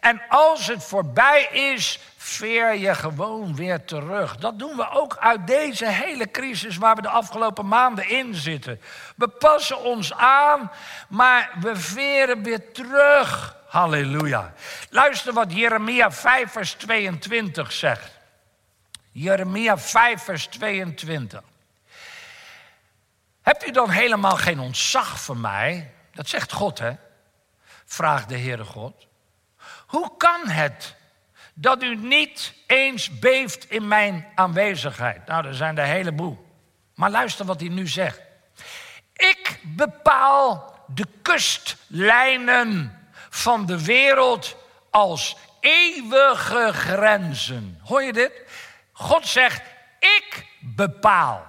En 0.00 0.20
als 0.28 0.66
het 0.66 0.84
voorbij 0.84 1.42
is, 1.52 2.00
veer 2.16 2.74
je 2.74 2.94
gewoon 2.94 3.56
weer 3.56 3.84
terug. 3.84 4.36
Dat 4.36 4.58
doen 4.58 4.76
we 4.76 4.90
ook 4.90 5.16
uit 5.16 5.46
deze 5.46 5.86
hele 5.86 6.30
crisis 6.30 6.76
waar 6.76 6.96
we 6.96 7.02
de 7.02 7.08
afgelopen 7.08 7.68
maanden 7.68 8.08
in 8.08 8.34
zitten. 8.34 8.80
We 9.16 9.28
passen 9.28 9.82
ons 9.82 10.14
aan, 10.14 10.70
maar 11.08 11.50
we 11.60 11.76
veren 11.76 12.42
weer 12.42 12.72
terug. 12.72 13.56
Halleluja. 13.68 14.52
Luister 14.90 15.32
wat 15.32 15.52
Jeremia 15.52 16.12
5, 16.12 16.52
vers 16.52 16.72
22 16.72 17.72
zegt. 17.72 18.17
Jeremia 19.18 19.78
5, 19.78 20.22
vers 20.22 20.46
22. 20.46 21.42
Hebt 23.42 23.66
u 23.66 23.70
dan 23.70 23.90
helemaal 23.90 24.36
geen 24.36 24.58
ontzag 24.58 25.20
voor 25.20 25.36
mij? 25.36 25.92
Dat 26.12 26.28
zegt 26.28 26.52
God, 26.52 26.78
hè? 26.78 26.92
Vraagt 27.84 28.28
de 28.28 28.38
Heere 28.38 28.64
God. 28.64 29.06
Hoe 29.86 30.16
kan 30.16 30.48
het 30.48 30.96
dat 31.54 31.82
u 31.82 31.96
niet 31.96 32.54
eens 32.66 33.18
beeft 33.18 33.70
in 33.70 33.88
mijn 33.88 34.26
aanwezigheid. 34.34 35.26
Nou, 35.26 35.46
er 35.46 35.54
zijn 35.54 35.78
er 35.78 35.84
een 35.84 35.90
heleboel. 35.90 36.46
Maar 36.94 37.10
luister 37.10 37.44
wat 37.44 37.60
hij 37.60 37.68
nu 37.68 37.86
zegt. 37.86 38.20
Ik 39.12 39.60
bepaal 39.62 40.74
de 40.86 41.06
kustlijnen 41.22 42.98
van 43.30 43.66
de 43.66 43.84
wereld 43.84 44.56
als 44.90 45.36
eeuwige 45.60 46.70
grenzen. 46.72 47.80
Hoor 47.82 48.02
je 48.02 48.12
dit? 48.12 48.32
God 48.98 49.26
zegt, 49.26 49.62
ik 49.98 50.46
bepaal 50.60 51.46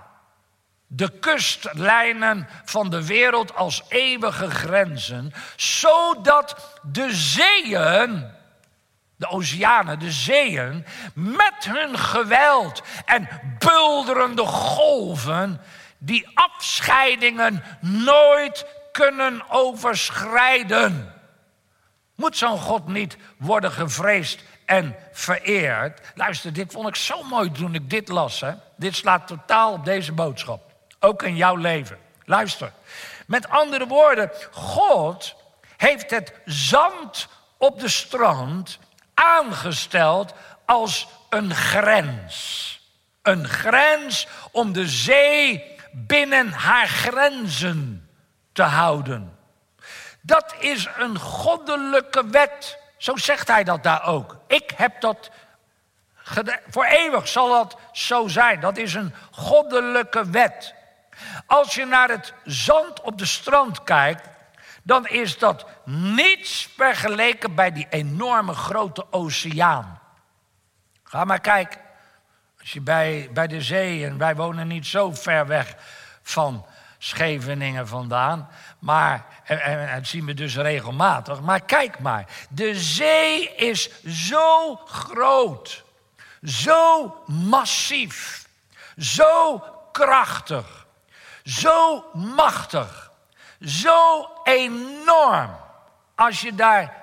de 0.87 1.19
kustlijnen 1.19 2.47
van 2.65 2.89
de 2.89 3.05
wereld 3.05 3.55
als 3.55 3.83
eeuwige 3.87 4.49
grenzen, 4.49 5.33
zodat 5.55 6.79
de 6.83 7.13
zeeën, 7.13 8.31
de 9.15 9.27
oceanen, 9.27 9.99
de 9.99 10.11
zeeën, 10.11 10.85
met 11.13 11.65
hun 11.65 11.97
geweld 11.99 12.81
en 13.05 13.27
bulderende 13.59 14.45
golven, 14.45 15.61
die 15.97 16.27
afscheidingen 16.33 17.63
nooit 17.81 18.65
kunnen 18.91 19.49
overschrijden. 19.49 21.13
Moet 22.19 22.37
zo'n 22.37 22.57
God 22.57 22.87
niet 22.87 23.17
worden 23.37 23.71
gevreesd 23.71 24.43
en 24.65 24.95
vereerd? 25.11 26.01
Luister, 26.15 26.53
dit 26.53 26.71
vond 26.71 26.87
ik 26.87 26.95
zo 26.95 27.23
mooi 27.23 27.51
toen 27.51 27.75
ik 27.75 27.89
dit 27.89 28.07
las. 28.07 28.39
Hè? 28.41 28.51
Dit 28.75 28.95
slaat 28.95 29.27
totaal 29.27 29.73
op 29.73 29.85
deze 29.85 30.11
boodschap. 30.11 30.61
Ook 30.99 31.23
in 31.23 31.35
jouw 31.35 31.55
leven. 31.55 31.97
Luister. 32.25 32.71
Met 33.27 33.49
andere 33.49 33.87
woorden, 33.87 34.31
God 34.51 35.35
heeft 35.77 36.11
het 36.11 36.33
zand 36.45 37.27
op 37.57 37.79
de 37.79 37.89
strand 37.89 38.79
aangesteld 39.13 40.33
als 40.65 41.07
een 41.29 41.55
grens. 41.55 42.65
Een 43.21 43.47
grens 43.47 44.27
om 44.51 44.73
de 44.73 44.87
zee 44.87 45.63
binnen 45.91 46.51
haar 46.51 46.87
grenzen 46.87 48.09
te 48.51 48.63
houden. 48.63 49.38
Dat 50.29 50.55
is 50.59 50.87
een 50.97 51.19
goddelijke 51.19 52.29
wet. 52.29 52.77
Zo 52.97 53.15
zegt 53.15 53.47
hij 53.47 53.63
dat 53.63 53.83
daar 53.83 54.05
ook. 54.05 54.37
Ik 54.47 54.71
heb 54.75 55.01
dat 55.01 55.29
voor 56.69 56.85
eeuwig 56.85 57.27
zal 57.27 57.49
dat 57.49 57.77
zo 57.91 58.27
zijn. 58.27 58.59
Dat 58.59 58.77
is 58.77 58.93
een 58.93 59.13
goddelijke 59.31 60.29
wet. 60.29 60.73
Als 61.45 61.75
je 61.75 61.85
naar 61.85 62.09
het 62.09 62.33
zand 62.43 63.01
op 63.01 63.17
de 63.17 63.25
strand 63.25 63.83
kijkt, 63.83 64.27
dan 64.83 65.07
is 65.07 65.37
dat 65.37 65.65
niets 65.85 66.69
vergeleken 66.77 67.55
bij 67.55 67.71
die 67.71 67.87
enorme 67.89 68.53
grote 68.53 69.05
oceaan. 69.11 69.99
Ga 71.03 71.23
maar 71.25 71.41
kijken. 71.41 71.81
Als 72.59 72.71
je 72.71 72.81
bij, 72.81 73.29
bij 73.33 73.47
de 73.47 73.61
zee, 73.61 74.05
en 74.05 74.17
wij 74.17 74.35
wonen 74.35 74.67
niet 74.67 74.85
zo 74.87 75.11
ver 75.11 75.47
weg 75.47 75.75
van 76.21 76.65
Scheveningen 77.01 77.87
vandaan, 77.87 78.49
maar 78.79 79.25
en, 79.43 79.89
en, 79.89 80.05
zien 80.05 80.25
we 80.25 80.33
dus 80.33 80.55
regelmatig. 80.55 81.41
Maar 81.41 81.61
kijk 81.61 81.99
maar, 81.99 82.25
de 82.49 82.79
zee 82.79 83.55
is 83.55 84.03
zo 84.03 84.75
groot, 84.75 85.83
zo 86.43 87.15
massief, 87.25 88.47
zo 88.97 89.63
krachtig, 89.91 90.87
zo 91.43 92.05
machtig, 92.13 93.11
zo 93.61 94.29
enorm. 94.43 95.55
Als 96.15 96.41
je 96.41 96.55
daar 96.55 96.93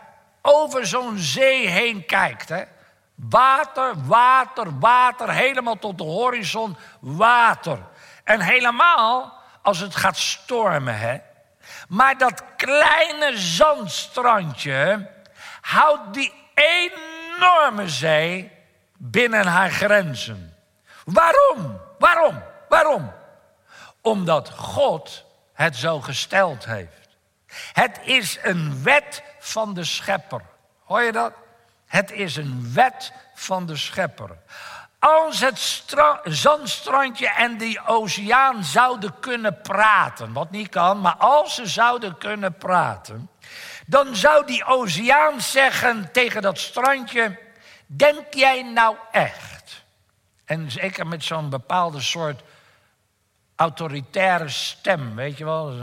over 0.42 0.86
zo'n 0.86 1.18
zee 1.18 1.68
heen 1.68 2.06
kijkt, 2.06 2.48
hè? 2.48 2.62
water, 3.14 3.94
water, 4.06 4.78
water, 4.78 5.30
helemaal 5.30 5.78
tot 5.78 5.98
de 5.98 6.04
horizon, 6.04 6.76
water. 7.00 7.78
En 8.24 8.40
helemaal 8.40 9.44
als 9.66 9.78
het 9.78 9.96
gaat 9.96 10.16
stormen, 10.16 10.98
hè? 10.98 11.18
Maar 11.88 12.18
dat 12.18 12.42
kleine 12.56 13.38
zandstrandje 13.38 15.10
houdt 15.60 16.14
die 16.14 16.32
enorme 16.54 17.88
zee 17.88 18.52
binnen 18.96 19.46
haar 19.46 19.70
grenzen. 19.70 20.56
Waarom? 21.04 21.80
Waarom? 21.98 22.42
Waarom? 22.68 23.12
Omdat 24.00 24.50
God 24.50 25.24
het 25.52 25.76
zo 25.76 26.00
gesteld 26.00 26.64
heeft. 26.64 27.08
Het 27.72 28.00
is 28.02 28.38
een 28.42 28.82
wet 28.82 29.22
van 29.38 29.74
de 29.74 29.84
schepper. 29.84 30.42
Hoor 30.84 31.02
je 31.02 31.12
dat? 31.12 31.32
Het 31.86 32.10
is 32.10 32.36
een 32.36 32.70
wet 32.74 33.12
van 33.34 33.66
de 33.66 33.76
schepper. 33.76 34.36
Als 34.98 35.40
het 35.40 35.84
zandstrandje 36.24 37.28
en 37.28 37.56
die 37.56 37.86
oceaan 37.86 38.64
zouden 38.64 39.18
kunnen 39.20 39.60
praten, 39.60 40.32
wat 40.32 40.50
niet 40.50 40.68
kan, 40.68 41.00
maar 41.00 41.16
als 41.16 41.54
ze 41.54 41.66
zouden 41.66 42.18
kunnen 42.18 42.56
praten, 42.56 43.30
dan 43.86 44.16
zou 44.16 44.46
die 44.46 44.64
oceaan 44.64 45.40
zeggen 45.40 46.12
tegen 46.12 46.42
dat 46.42 46.58
strandje: 46.58 47.38
Denk 47.86 48.34
jij 48.34 48.62
nou 48.62 48.96
echt? 49.10 49.84
En 50.44 50.70
zeker 50.70 51.06
met 51.06 51.24
zo'n 51.24 51.50
bepaalde 51.50 52.00
soort 52.00 52.42
autoritaire 53.56 54.48
stem, 54.48 55.14
weet 55.14 55.38
je 55.38 55.44
wel, 55.44 55.74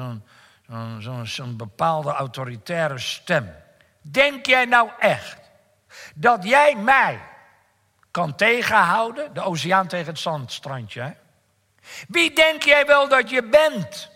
zo'n 1.23 1.57
bepaalde 1.57 2.11
autoritaire 2.11 2.99
stem. 2.99 3.55
Denk 4.01 4.45
jij 4.45 4.65
nou 4.65 4.89
echt 4.99 5.37
dat 6.15 6.43
jij 6.43 6.75
mij 6.75 7.19
kan 8.13 8.35
tegenhouden. 8.35 9.33
De 9.33 9.41
oceaan 9.41 9.87
tegen 9.87 10.05
het 10.05 10.19
zandstrandje. 10.19 11.15
Wie 12.07 12.35
denk 12.35 12.63
jij 12.63 12.85
wel 12.85 13.07
dat 13.07 13.29
je 13.29 13.43
bent? 13.43 14.11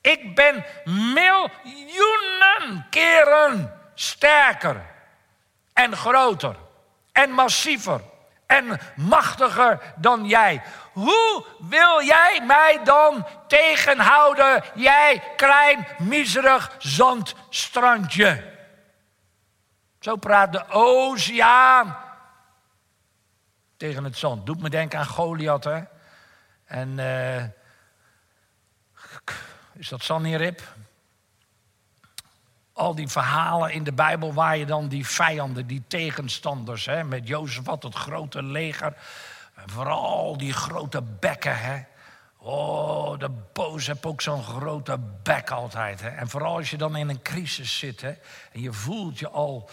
Ik 0.00 0.34
ben 0.34 0.64
miljoenen 0.84 2.86
keren 2.90 3.80
sterker 3.94 4.86
en 5.72 5.96
groter 5.96 6.56
en 7.12 7.30
massiever 7.30 8.00
en 8.46 8.80
machtiger 8.96 9.94
dan 9.96 10.26
jij. 10.26 10.62
Hoe 10.92 11.44
wil 11.58 12.02
jij 12.02 12.42
mij 12.46 12.80
dan 12.84 13.26
tegenhouden, 13.46 14.64
jij 14.74 15.22
klein, 15.36 15.86
miserig 15.98 16.76
zandstrandje? 16.78 18.56
Zo 20.00 20.16
praat 20.16 20.52
de 20.52 20.68
oceaan 20.68 22.07
tegen 23.78 24.04
het 24.04 24.16
zand. 24.16 24.46
Doet 24.46 24.62
me 24.62 24.70
denken 24.70 24.98
aan 24.98 25.06
Goliath, 25.06 25.64
hè? 25.64 25.80
En 26.64 26.98
uh, 26.98 27.44
is 29.72 29.88
dat 29.88 30.02
Sanherib? 30.02 30.62
Al 32.72 32.94
die 32.94 33.08
verhalen 33.08 33.72
in 33.72 33.84
de 33.84 33.92
Bijbel 33.92 34.32
waar 34.32 34.56
je 34.56 34.66
dan 34.66 34.88
die 34.88 35.06
vijanden, 35.06 35.66
die 35.66 35.82
tegenstanders, 35.86 36.86
hè, 36.86 37.04
met 37.04 37.28
Jozef 37.28 37.66
had 37.66 37.82
het 37.82 37.94
grote 37.94 38.42
leger. 38.42 38.96
En 39.54 39.70
vooral 39.70 40.36
die 40.36 40.52
grote 40.52 41.02
bekken, 41.02 41.58
hè. 41.58 41.84
Oh, 42.40 43.18
de 43.18 43.30
boos 43.52 43.86
heb 43.86 44.06
ook 44.06 44.20
zo'n 44.20 44.42
grote 44.42 44.98
bek 45.22 45.50
altijd. 45.50 46.00
Hè? 46.00 46.08
En 46.08 46.28
vooral 46.28 46.56
als 46.56 46.70
je 46.70 46.76
dan 46.76 46.96
in 46.96 47.08
een 47.08 47.22
crisis 47.22 47.78
zit 47.78 48.00
hè, 48.00 48.12
en 48.52 48.60
je 48.60 48.72
voelt 48.72 49.18
je 49.18 49.28
al, 49.28 49.70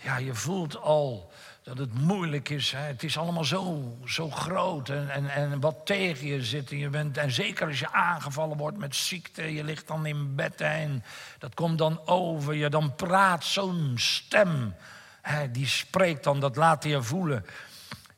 ja, 0.00 0.16
je 0.16 0.34
voelt 0.34 0.76
al 0.76 1.32
dat 1.64 1.78
het 1.78 1.94
moeilijk 1.94 2.48
is. 2.48 2.72
Hè? 2.72 2.78
Het 2.78 3.02
is 3.02 3.18
allemaal 3.18 3.44
zo, 3.44 3.96
zo 4.06 4.30
groot 4.30 4.88
en, 4.88 5.10
en, 5.10 5.30
en 5.30 5.60
wat 5.60 5.76
tegen 5.84 6.26
je 6.26 6.44
zit. 6.44 6.70
En, 6.70 6.78
je 6.78 6.88
bent, 6.88 7.16
en 7.16 7.30
zeker 7.30 7.66
als 7.66 7.78
je 7.78 7.92
aangevallen 7.92 8.56
wordt 8.56 8.78
met 8.78 8.96
ziekte, 8.96 9.54
je 9.54 9.64
ligt 9.64 9.86
dan 9.86 10.06
in 10.06 10.34
bed 10.34 10.60
en 10.60 11.04
dat 11.38 11.54
komt 11.54 11.78
dan 11.78 12.00
over 12.06 12.54
je. 12.54 12.68
Dan 12.68 12.94
praat 12.94 13.44
zo'n 13.44 13.92
stem, 13.96 14.74
hè, 15.22 15.50
die 15.50 15.66
spreekt 15.66 16.24
dan, 16.24 16.40
dat 16.40 16.56
laat 16.56 16.84
je 16.84 17.02
voelen. 17.02 17.46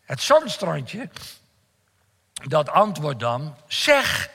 Het 0.04 0.20
zandstrandje, 0.20 1.08
dat 2.32 2.70
antwoordt 2.70 3.20
dan, 3.20 3.56
zeg, 3.66 4.30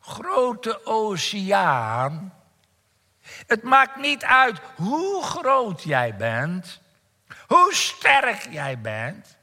grote 0.00 0.86
oceaan, 0.86 2.34
het 3.46 3.62
maakt 3.62 3.96
niet 3.96 4.24
uit 4.24 4.60
hoe 4.74 5.22
groot 5.22 5.82
jij 5.82 6.16
bent... 6.16 6.84
Hoe 7.46 7.74
sterk 7.74 8.46
jij 8.50 8.80
bent. 8.80 9.36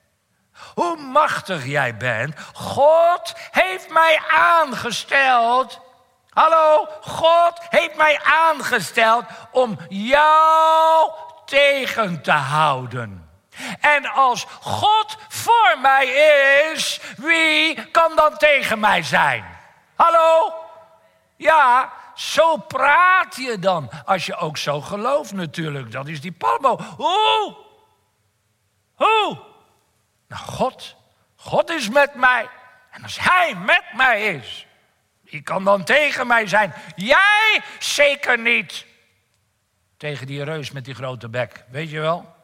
Hoe 0.74 0.98
machtig 0.98 1.66
jij 1.66 1.98
bent. 1.98 2.36
God 2.54 3.34
heeft 3.52 3.89
mij 3.89 4.22
aangesteld. 4.30 5.80
Hallo, 6.30 6.88
God 7.02 7.60
heeft 7.70 7.96
mij 7.96 8.20
aangesteld 8.24 9.24
om 9.52 9.78
jou 9.89 11.12
tegen 11.46 12.22
te 12.22 12.32
houden. 12.32 13.30
En 13.80 14.06
als 14.06 14.46
God 14.62 15.18
voor 15.30 15.78
mij 15.82 16.06
is, 16.72 17.00
wie 17.18 17.86
kan 17.92 18.16
dan 18.16 18.38
tegen 18.38 18.80
mij 18.80 19.04
zijn? 19.04 19.46
Hallo? 19.96 20.54
Ja, 21.36 21.94
zo 22.16 22.58
praat 22.58 23.36
je 23.36 23.60
dan. 23.60 23.89
Als 24.06 24.26
je 24.26 24.36
ook 24.36 24.58
zo 24.58 24.82
gelooft 24.82 25.32
natuurlijk. 25.32 25.92
Dat 25.92 26.08
is 26.08 26.22
die 26.22 26.32
palmo. 26.32 26.80
Hoe 26.98 27.62
Hoe? 28.95 29.38
Nou, 30.27 30.41
God. 30.45 30.95
God 31.36 31.69
is 31.69 31.89
met 31.89 32.15
mij. 32.15 32.49
En 32.91 33.03
als 33.03 33.19
Hij 33.19 33.56
met 33.56 33.84
mij 33.95 34.36
is, 34.36 34.67
wie 35.21 35.41
kan 35.41 35.63
dan 35.63 35.84
tegen 35.84 36.27
mij 36.27 36.47
zijn? 36.47 36.73
Jij 36.95 37.62
zeker 37.79 38.39
niet. 38.39 38.86
Tegen 39.97 40.27
die 40.27 40.43
reus 40.43 40.71
met 40.71 40.86
die 40.86 40.95
grote 40.95 41.29
bek, 41.29 41.63
weet 41.69 41.89
je 41.89 41.99
wel? 41.99 42.36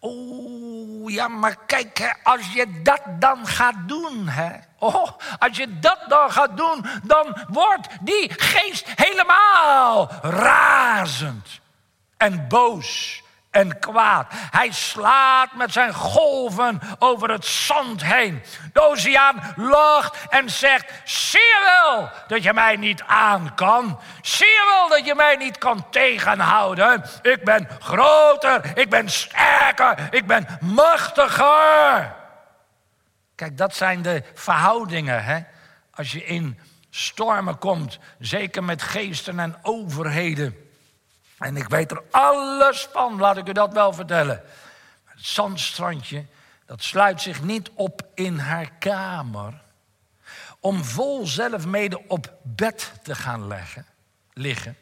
Oeh, 0.00 1.14
ja, 1.14 1.28
maar 1.28 1.56
kijk, 1.66 2.18
als 2.22 2.52
je 2.52 2.82
dat 2.82 3.02
dan 3.18 3.46
gaat 3.46 3.88
doen, 3.88 4.28
hè. 4.28 4.56
Oh, 4.78 5.10
als 5.38 5.56
je 5.56 5.78
dat 5.78 5.98
dan 6.08 6.32
gaat 6.32 6.56
doen, 6.56 6.84
dan 7.02 7.38
wordt 7.48 7.88
die 8.00 8.32
geest 8.36 8.86
helemaal 8.94 10.10
razend 10.22 11.60
en 12.16 12.48
boos 12.48 13.22
en 13.54 13.78
kwaad. 13.78 14.26
Hij 14.50 14.72
slaat 14.72 15.54
met 15.54 15.72
zijn 15.72 15.94
golven 15.94 16.80
over 16.98 17.30
het 17.30 17.44
zand 17.44 18.04
heen. 18.04 18.42
De 18.72 18.80
oceaan 18.80 19.52
lacht 19.56 20.16
en 20.28 20.50
zegt: 20.50 20.92
Zie 21.04 21.40
je 21.40 21.82
wel 21.82 22.10
dat 22.26 22.42
je 22.42 22.52
mij 22.52 22.76
niet 22.76 23.02
aan 23.02 23.54
kan? 23.54 24.00
Zie 24.22 24.46
je 24.46 24.64
wel 24.78 24.96
dat 24.96 25.06
je 25.06 25.14
mij 25.14 25.36
niet 25.36 25.58
kan 25.58 25.90
tegenhouden? 25.90 27.04
Ik 27.22 27.44
ben 27.44 27.68
groter, 27.80 28.78
ik 28.78 28.90
ben 28.90 29.08
sterker, 29.08 30.08
ik 30.10 30.26
ben 30.26 30.46
machtiger. 30.60 32.14
Kijk, 33.34 33.58
dat 33.58 33.74
zijn 33.74 34.02
de 34.02 34.22
verhoudingen, 34.34 35.24
hè? 35.24 35.40
Als 35.94 36.12
je 36.12 36.24
in 36.24 36.58
stormen 36.90 37.58
komt, 37.58 37.98
zeker 38.18 38.64
met 38.64 38.82
geesten 38.82 39.38
en 39.38 39.56
overheden. 39.62 40.63
En 41.38 41.56
ik 41.56 41.68
weet 41.68 41.90
er 41.90 42.02
alles 42.10 42.88
van, 42.92 43.18
laat 43.18 43.36
ik 43.36 43.48
u 43.48 43.52
dat 43.52 43.72
wel 43.72 43.92
vertellen. 43.92 44.42
Het 45.04 45.24
zandstrandje, 45.24 46.26
dat 46.66 46.82
sluit 46.82 47.20
zich 47.20 47.42
niet 47.42 47.70
op 47.74 48.02
in 48.14 48.38
haar 48.38 48.70
kamer. 48.78 49.62
Om 50.60 50.84
vol 50.84 51.26
zelf 51.26 51.66
mede 51.66 52.02
op 52.08 52.32
bed 52.42 52.92
te 53.02 53.14
gaan 53.14 53.46
leggen, 53.46 53.86
liggen. 54.32 54.76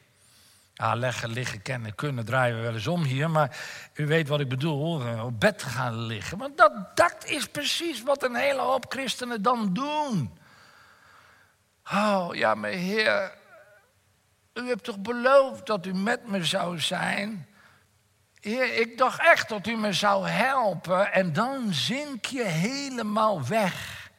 Ja, 0.75 0.95
leggen, 0.95 1.29
liggen, 1.31 1.63
kennen, 1.63 1.95
kunnen 1.95 2.25
draaien 2.25 2.57
we 2.57 2.63
wel 2.63 2.75
eens 2.75 2.87
om 2.87 3.03
hier. 3.03 3.31
Maar 3.31 3.57
u 3.95 4.07
weet 4.07 4.29
wat 4.29 4.41
ik 4.41 4.49
bedoel, 4.49 5.01
eh, 5.01 5.25
op 5.25 5.41
bed 5.41 5.63
gaan 5.63 5.97
liggen. 5.97 6.39
Want 6.39 6.57
dat, 6.57 6.97
dat 6.97 7.25
is 7.25 7.47
precies 7.47 8.03
wat 8.03 8.23
een 8.23 8.35
hele 8.35 8.61
hoop 8.61 8.85
christenen 8.89 9.43
dan 9.43 9.73
doen. 9.73 10.39
Oh, 11.93 12.29
ja, 12.33 12.55
mijn 12.55 12.79
heer, 12.79 13.33
u 14.55 14.69
hebt 14.69 14.85
toch 14.85 14.99
beloofd 14.99 15.67
dat 15.67 15.87
u 15.87 15.95
met 15.95 16.29
me 16.29 16.45
zou 16.45 16.81
zijn? 16.81 17.47
Ik 18.41 18.99
dacht 18.99 19.21
echt 19.21 19.49
dat 19.49 19.67
u 19.67 19.77
me 19.77 19.93
zou 19.93 20.29
helpen 20.29 21.13
en 21.13 21.33
dan 21.33 21.73
zink 21.73 22.25
je 22.25 22.45
helemaal 22.45 23.47
weg. 23.47 24.11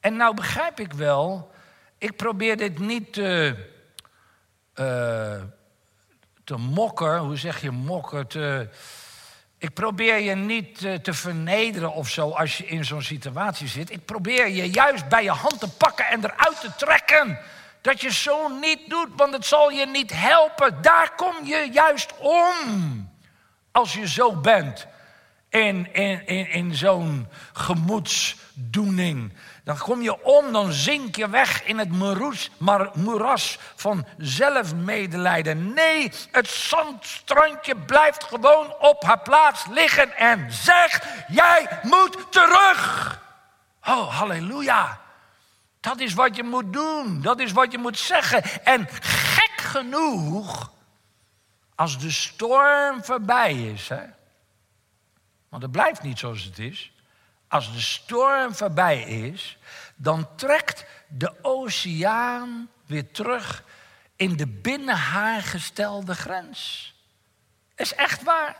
En 0.00 0.16
nou 0.16 0.34
begrijp 0.34 0.80
ik 0.80 0.92
wel, 0.92 1.52
ik 1.98 2.16
probeer 2.16 2.56
dit 2.56 2.78
niet 2.78 3.12
te, 3.12 3.56
uh, 4.74 5.42
te 6.44 6.56
mokken, 6.56 7.18
hoe 7.18 7.36
zeg 7.36 7.60
je 7.60 7.70
mokken, 7.70 8.26
ik 9.58 9.74
probeer 9.74 10.20
je 10.20 10.34
niet 10.34 10.78
te, 10.78 11.00
te 11.02 11.14
vernederen 11.14 11.92
of 11.92 12.08
zo 12.08 12.30
als 12.30 12.58
je 12.58 12.66
in 12.66 12.84
zo'n 12.84 13.02
situatie 13.02 13.68
zit. 13.68 13.90
Ik 13.90 14.04
probeer 14.04 14.48
je 14.48 14.70
juist 14.70 15.08
bij 15.08 15.22
je 15.22 15.30
hand 15.30 15.60
te 15.60 15.68
pakken 15.68 16.06
en 16.06 16.24
eruit 16.24 16.60
te 16.60 16.70
trekken. 16.76 17.38
Dat 17.84 18.00
je 18.00 18.12
zo 18.12 18.48
niet 18.48 18.90
doet, 18.90 19.08
want 19.16 19.32
het 19.32 19.46
zal 19.46 19.70
je 19.70 19.86
niet 19.86 20.12
helpen. 20.14 20.82
Daar 20.82 21.14
kom 21.14 21.34
je 21.42 21.68
juist 21.72 22.12
om. 22.18 23.10
Als 23.72 23.92
je 23.92 24.08
zo 24.08 24.32
bent 24.32 24.86
in, 25.48 25.88
in, 25.92 26.26
in, 26.26 26.50
in 26.50 26.74
zo'n 26.74 27.28
gemoedsdoening. 27.52 29.32
Dan 29.64 29.78
kom 29.78 30.02
je 30.02 30.24
om, 30.24 30.52
dan 30.52 30.72
zink 30.72 31.16
je 31.16 31.28
weg 31.28 31.64
in 31.64 31.78
het 31.78 31.90
moeras, 31.90 32.50
maar, 32.56 32.90
moeras 32.94 33.58
van 33.74 34.06
zelfmedelijden. 34.18 35.74
Nee, 35.74 36.12
het 36.30 36.48
zandstrandje 36.48 37.76
blijft 37.76 38.24
gewoon 38.24 38.74
op 38.78 39.02
haar 39.02 39.20
plaats 39.20 39.64
liggen 39.70 40.16
en 40.16 40.52
zegt: 40.52 41.04
Jij 41.28 41.68
moet 41.82 42.32
terug. 42.32 43.20
Oh, 43.86 44.18
halleluja. 44.18 45.03
Dat 45.84 46.00
is 46.00 46.14
wat 46.14 46.36
je 46.36 46.42
moet 46.42 46.72
doen. 46.72 47.22
Dat 47.22 47.40
is 47.40 47.52
wat 47.52 47.72
je 47.72 47.78
moet 47.78 47.98
zeggen. 47.98 48.64
En 48.64 48.88
gek 49.00 49.60
genoeg, 49.60 50.72
als 51.74 51.98
de 51.98 52.10
storm 52.10 53.04
voorbij 53.04 53.54
is, 53.54 53.88
hè, 53.88 54.04
want 55.48 55.62
het 55.62 55.72
blijft 55.72 56.02
niet 56.02 56.18
zoals 56.18 56.42
het 56.42 56.58
is. 56.58 56.92
Als 57.48 57.72
de 57.72 57.80
storm 57.80 58.54
voorbij 58.54 59.02
is, 59.02 59.58
dan 59.96 60.36
trekt 60.36 60.84
de 61.08 61.44
oceaan 61.44 62.68
weer 62.86 63.10
terug 63.10 63.64
in 64.16 64.36
de 64.36 64.46
binnen 64.46 64.96
haar 64.96 65.42
gestelde 65.42 66.14
grens. 66.14 66.94
Is 67.76 67.94
echt 67.94 68.22
waar. 68.22 68.56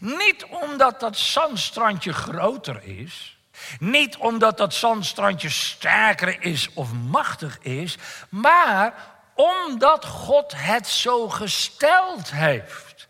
Niet 0.00 0.44
omdat 0.44 1.00
dat 1.00 1.16
zandstrandje 1.16 2.12
groter 2.12 2.82
is. 2.82 3.35
Niet 3.78 4.16
omdat 4.16 4.58
dat 4.58 4.74
zandstrandje 4.74 5.50
sterker 5.50 6.42
is 6.42 6.70
of 6.74 6.92
machtig 6.92 7.58
is, 7.62 7.96
maar 8.28 8.94
omdat 9.34 10.04
God 10.04 10.52
het 10.56 10.86
zo 10.86 11.28
gesteld 11.28 12.30
heeft. 12.30 13.08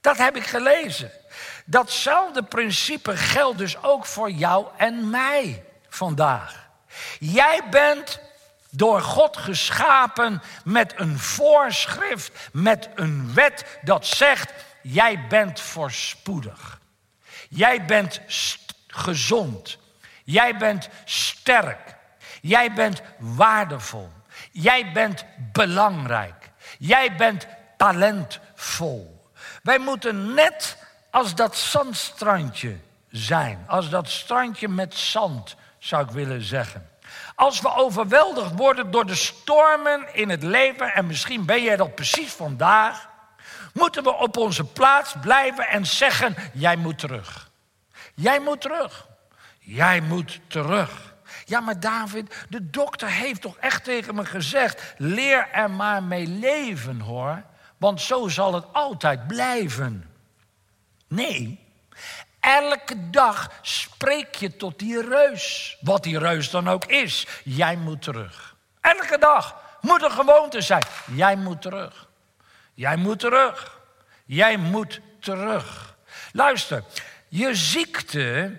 Dat 0.00 0.16
heb 0.16 0.36
ik 0.36 0.46
gelezen. 0.46 1.10
Datzelfde 1.64 2.42
principe 2.42 3.16
geldt 3.16 3.58
dus 3.58 3.82
ook 3.82 4.06
voor 4.06 4.30
jou 4.30 4.66
en 4.76 5.10
mij 5.10 5.64
vandaag. 5.88 6.68
Jij 7.18 7.62
bent 7.70 8.20
door 8.70 9.00
God 9.00 9.36
geschapen 9.36 10.42
met 10.64 10.94
een 10.96 11.18
voorschrift, 11.18 12.48
met 12.52 12.88
een 12.94 13.34
wet 13.34 13.78
dat 13.82 14.06
zegt: 14.06 14.52
jij 14.82 15.26
bent 15.28 15.60
voorspoedig. 15.60 16.80
Jij 17.48 17.84
bent 17.84 18.20
gezond. 18.98 19.78
Jij 20.24 20.56
bent 20.56 20.88
sterk. 21.04 21.96
Jij 22.40 22.72
bent 22.72 23.02
waardevol. 23.18 24.10
Jij 24.52 24.92
bent 24.92 25.24
belangrijk. 25.52 26.50
Jij 26.78 27.16
bent 27.16 27.46
talentvol. 27.76 29.30
Wij 29.62 29.78
moeten 29.78 30.34
net 30.34 30.76
als 31.10 31.34
dat 31.34 31.56
zandstrandje 31.56 32.76
zijn. 33.10 33.64
Als 33.66 33.90
dat 33.90 34.08
strandje 34.08 34.68
met 34.68 34.94
zand, 34.94 35.56
zou 35.78 36.04
ik 36.04 36.10
willen 36.10 36.42
zeggen. 36.42 36.90
Als 37.34 37.60
we 37.60 37.74
overweldigd 37.74 38.52
worden 38.54 38.90
door 38.90 39.06
de 39.06 39.14
stormen 39.14 40.14
in 40.14 40.28
het 40.28 40.42
leven, 40.42 40.94
en 40.94 41.06
misschien 41.06 41.44
ben 41.44 41.62
jij 41.62 41.76
dat 41.76 41.94
precies 41.94 42.32
vandaag, 42.32 43.08
moeten 43.72 44.02
we 44.02 44.14
op 44.14 44.36
onze 44.36 44.64
plaats 44.64 45.14
blijven 45.20 45.68
en 45.68 45.86
zeggen: 45.86 46.36
Jij 46.52 46.76
moet 46.76 46.98
terug. 46.98 47.47
Jij 48.18 48.40
moet 48.40 48.60
terug. 48.60 49.06
Jij 49.58 50.00
moet 50.00 50.40
terug. 50.46 51.14
Ja, 51.44 51.60
maar 51.60 51.80
David, 51.80 52.46
de 52.48 52.70
dokter 52.70 53.08
heeft 53.08 53.40
toch 53.40 53.56
echt 53.56 53.84
tegen 53.84 54.14
me 54.14 54.24
gezegd: 54.24 54.94
leer 54.96 55.48
er 55.52 55.70
maar 55.70 56.02
mee 56.02 56.26
leven 56.26 57.00
hoor, 57.00 57.42
want 57.76 58.00
zo 58.00 58.28
zal 58.28 58.54
het 58.54 58.64
altijd 58.72 59.26
blijven. 59.26 60.10
Nee, 61.08 61.66
elke 62.40 63.10
dag 63.10 63.50
spreek 63.62 64.34
je 64.34 64.56
tot 64.56 64.78
die 64.78 65.08
reus, 65.08 65.76
wat 65.80 66.02
die 66.02 66.18
reus 66.18 66.50
dan 66.50 66.68
ook 66.68 66.84
is. 66.84 67.26
Jij 67.44 67.76
moet 67.76 68.02
terug. 68.02 68.56
Elke 68.80 69.18
dag 69.18 69.56
moet 69.80 70.02
een 70.02 70.10
gewoonte 70.10 70.60
zijn. 70.60 70.84
Jij 71.14 71.36
moet 71.36 71.62
terug. 71.62 72.08
Jij 72.74 72.96
moet 72.96 73.18
terug. 73.18 73.80
Jij 74.24 74.56
moet 74.56 75.00
terug. 75.20 75.96
Luister, 76.32 76.84
je 77.28 77.54
ziekte 77.54 78.56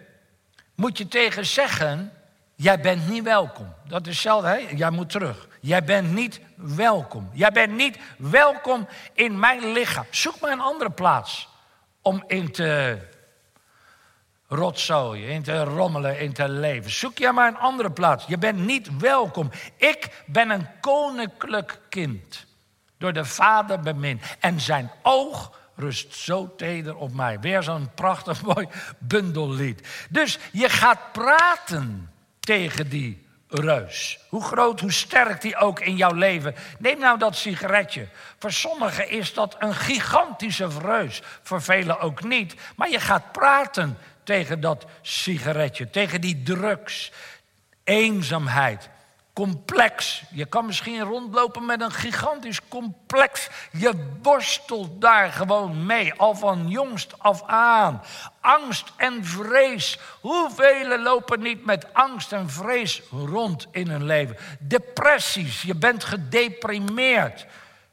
moet 0.75 0.97
je 0.97 1.07
tegen 1.07 1.45
zeggen: 1.45 2.11
Jij 2.55 2.79
bent 2.79 3.09
niet 3.09 3.23
welkom. 3.23 3.73
Dat 3.87 4.01
is 4.01 4.13
hetzelfde, 4.13 4.47
hè? 4.47 4.55
Jij 4.75 4.89
moet 4.89 5.09
terug. 5.09 5.47
Jij 5.59 5.83
bent 5.83 6.13
niet 6.13 6.39
welkom. 6.55 7.29
Jij 7.33 7.51
bent 7.51 7.73
niet 7.73 7.97
welkom 8.17 8.87
in 9.13 9.39
mijn 9.39 9.71
lichaam. 9.71 10.05
Zoek 10.09 10.39
maar 10.39 10.51
een 10.51 10.59
andere 10.59 10.89
plaats 10.89 11.49
om 12.01 12.23
in 12.27 12.51
te 12.51 12.97
rotzooien, 14.47 15.29
in 15.29 15.43
te 15.43 15.63
rommelen, 15.63 16.19
in 16.19 16.33
te 16.33 16.49
leven. 16.49 16.91
Zoek 16.91 17.17
jij 17.17 17.31
maar 17.31 17.47
een 17.47 17.57
andere 17.57 17.91
plaats. 17.91 18.25
Je 18.27 18.37
bent 18.37 18.59
niet 18.65 18.97
welkom. 18.97 19.51
Ik 19.75 20.23
ben 20.25 20.49
een 20.49 20.67
koninklijk 20.81 21.79
kind, 21.89 22.45
door 22.97 23.13
de 23.13 23.25
Vader 23.25 23.79
bemind. 23.79 24.21
En 24.39 24.59
zijn 24.59 24.91
oog 25.01 25.58
rust 25.79 26.13
zo 26.13 26.55
teder 26.55 26.95
op 26.95 27.13
mij. 27.13 27.39
Weer 27.39 27.63
zo'n 27.63 27.89
prachtig 27.95 28.41
mooi 28.53 28.67
bundellied. 28.97 29.87
Dus 30.09 30.39
je 30.51 30.69
gaat 30.69 31.11
praten 31.11 32.11
tegen 32.39 32.89
die 32.89 33.27
reus. 33.49 34.19
Hoe 34.29 34.43
groot, 34.43 34.79
hoe 34.79 34.91
sterk 34.91 35.41
die 35.41 35.55
ook 35.55 35.79
in 35.79 35.95
jouw 35.95 36.13
leven. 36.13 36.55
Neem 36.79 36.99
nou 36.99 37.19
dat 37.19 37.35
sigaretje. 37.35 38.07
Voor 38.39 38.51
sommigen 38.51 39.09
is 39.09 39.33
dat 39.33 39.55
een 39.59 39.75
gigantische 39.75 40.67
reus. 40.81 41.21
Voor 41.43 41.61
velen 41.61 41.99
ook 41.99 42.23
niet. 42.23 42.55
Maar 42.75 42.89
je 42.89 42.99
gaat 42.99 43.31
praten 43.31 43.97
tegen 44.23 44.61
dat 44.61 44.85
sigaretje, 45.01 45.89
tegen 45.89 46.21
die 46.21 46.43
drugs. 46.43 47.11
Eenzaamheid, 47.83 48.89
complex. 49.39 50.23
Je 50.31 50.45
kan 50.45 50.65
misschien 50.65 51.01
rondlopen 51.01 51.65
met 51.65 51.81
een 51.81 51.91
gigantisch 51.91 52.59
complex. 52.67 53.49
Je 53.71 54.17
worstelt 54.21 55.01
daar 55.01 55.31
gewoon 55.31 55.85
mee, 55.85 56.13
al 56.13 56.35
van 56.35 56.67
jongst 56.67 57.13
af 57.17 57.43
aan. 57.45 58.01
Angst 58.41 58.91
en 58.97 59.25
vrees. 59.25 59.99
Hoeveel 60.21 60.99
lopen 60.99 61.39
niet 61.39 61.65
met 61.65 61.93
angst 61.93 62.31
en 62.31 62.49
vrees 62.49 63.01
rond 63.11 63.67
in 63.71 63.87
hun 63.87 64.05
leven? 64.05 64.37
Depressies, 64.59 65.61
je 65.61 65.75
bent 65.75 66.03
gedeprimeerd. 66.03 67.45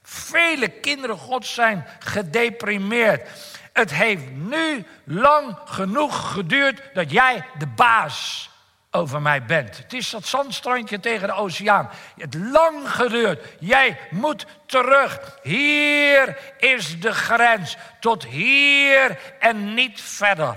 Vele 0.03 0.69
kinderen 0.69 1.19
God 1.19 1.47
zijn 1.47 1.87
gedeprimeerd. 1.99 3.29
Het 3.73 3.91
heeft 3.91 4.31
nu 4.31 4.87
lang 5.05 5.59
genoeg 5.65 6.33
geduurd 6.33 6.83
dat 6.95 7.11
jij 7.11 7.47
de 7.59 7.67
baas 7.67 8.51
over 8.97 9.23
mij 9.23 9.45
bent. 9.45 9.77
Het 9.77 9.93
is 9.93 10.11
dat 10.11 10.27
zandstrandje 10.27 11.01
tegen 11.01 11.29
de 11.29 11.35
oceaan. 11.35 11.91
Het 12.17 12.35
lang 12.35 12.91
geduurd. 12.91 13.55
Jij 13.59 13.99
moet 14.11 14.47
terug. 14.67 15.39
Hier 15.43 16.39
is 16.59 17.01
de 17.01 17.13
grens. 17.13 17.77
Tot 18.01 18.25
hier 18.25 19.19
en 19.41 19.75
niet 19.75 20.01
verder. 20.01 20.57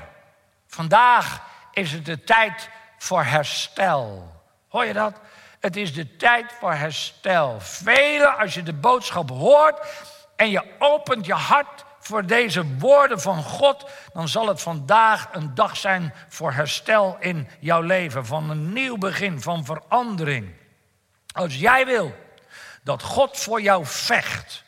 Vandaag 0.67 1.41
is 1.73 1.91
het 1.91 2.05
de 2.05 2.23
tijd 2.23 2.69
voor 2.97 3.23
herstel. 3.23 4.31
Hoor 4.67 4.85
je 4.85 4.93
dat? 4.93 5.19
Het 5.59 5.75
is 5.75 5.93
de 5.93 6.15
tijd 6.15 6.53
voor 6.59 6.73
herstel. 6.73 7.59
Velen, 7.59 8.37
als 8.37 8.53
je 8.53 8.63
de 8.63 8.73
boodschap 8.73 9.29
hoort 9.29 9.87
en 10.35 10.49
je 10.49 10.63
opent 10.79 11.25
je 11.25 11.33
hart 11.33 11.85
voor 12.09 12.25
deze 12.25 12.77
woorden 12.77 13.21
van 13.21 13.43
God, 13.43 13.89
dan 14.13 14.27
zal 14.27 14.47
het 14.47 14.61
vandaag 14.61 15.27
een 15.31 15.55
dag 15.55 15.77
zijn 15.77 16.13
voor 16.27 16.51
herstel 16.51 17.17
in 17.19 17.47
jouw 17.59 17.81
leven, 17.81 18.25
van 18.25 18.49
een 18.49 18.73
nieuw 18.73 18.97
begin, 18.97 19.41
van 19.41 19.65
verandering. 19.65 20.53
Als 21.33 21.55
jij 21.55 21.85
wil 21.85 22.15
dat 22.83 23.03
God 23.03 23.37
voor 23.37 23.61
jou 23.61 23.85
vecht, 23.85 24.63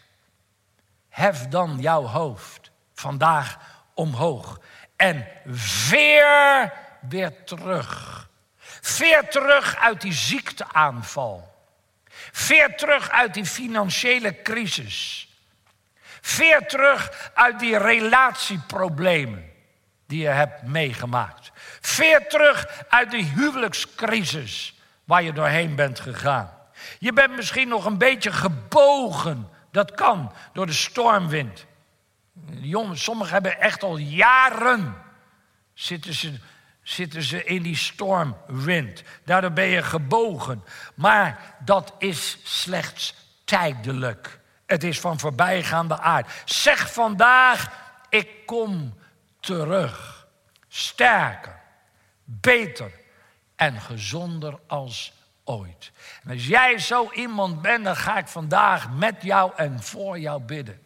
hef 1.09 1.47
dan 1.47 1.77
jouw 1.79 2.03
hoofd 2.03 2.71
vandaag 2.93 3.57
omhoog 3.93 4.59
en 4.95 5.27
veer 5.45 6.73
weer 7.01 7.43
terug. 7.43 8.29
Veer 8.81 9.29
terug 9.29 9.77
uit 9.77 10.01
die 10.01 10.13
ziekteaanval. 10.13 11.55
Veer 12.31 12.77
terug 12.77 13.09
uit 13.09 13.33
die 13.33 13.45
financiële 13.45 14.41
crisis. 14.41 15.29
Veer 16.21 16.67
terug 16.67 17.31
uit 17.33 17.59
die 17.59 17.77
relatieproblemen 17.77 19.49
die 20.07 20.21
je 20.21 20.27
hebt 20.27 20.63
meegemaakt. 20.63 21.51
Veer 21.81 22.27
terug 22.27 22.83
uit 22.89 23.11
die 23.11 23.23
huwelijkscrisis 23.23 24.79
waar 25.03 25.23
je 25.23 25.33
doorheen 25.33 25.75
bent 25.75 25.99
gegaan. 25.99 26.51
Je 26.99 27.13
bent 27.13 27.35
misschien 27.35 27.67
nog 27.67 27.85
een 27.85 27.97
beetje 27.97 28.31
gebogen. 28.31 29.49
Dat 29.71 29.91
kan 29.91 30.33
door 30.53 30.65
de 30.65 30.73
stormwind. 30.73 31.65
Jongens, 32.49 33.03
sommigen 33.03 33.33
hebben 33.33 33.59
echt 33.59 33.83
al 33.83 33.97
jaren 33.97 34.95
zitten 35.73 36.13
ze, 36.13 36.39
zitten 36.81 37.21
ze 37.21 37.43
in 37.43 37.61
die 37.61 37.75
stormwind. 37.75 39.03
Daardoor 39.25 39.51
ben 39.51 39.67
je 39.67 39.83
gebogen. 39.83 40.63
Maar 40.95 41.55
dat 41.65 41.93
is 41.97 42.37
slechts 42.43 43.15
tijdelijk. 43.43 44.39
Het 44.71 44.83
is 44.83 44.99
van 44.99 45.19
voorbijgaande 45.19 45.99
aard. 45.99 46.31
Zeg 46.45 46.93
vandaag, 46.93 47.71
ik 48.09 48.45
kom 48.45 48.93
terug. 49.39 50.27
Sterker, 50.67 51.59
beter 52.23 52.91
en 53.55 53.81
gezonder 53.81 54.59
als 54.67 55.13
ooit. 55.43 55.91
En 56.23 56.31
als 56.31 56.47
jij 56.47 56.79
zo 56.79 57.11
iemand 57.13 57.61
bent, 57.61 57.83
dan 57.83 57.95
ga 57.95 58.17
ik 58.17 58.27
vandaag 58.27 58.89
met 58.89 59.15
jou 59.21 59.51
en 59.55 59.83
voor 59.83 60.19
jou 60.19 60.41
bidden. 60.41 60.81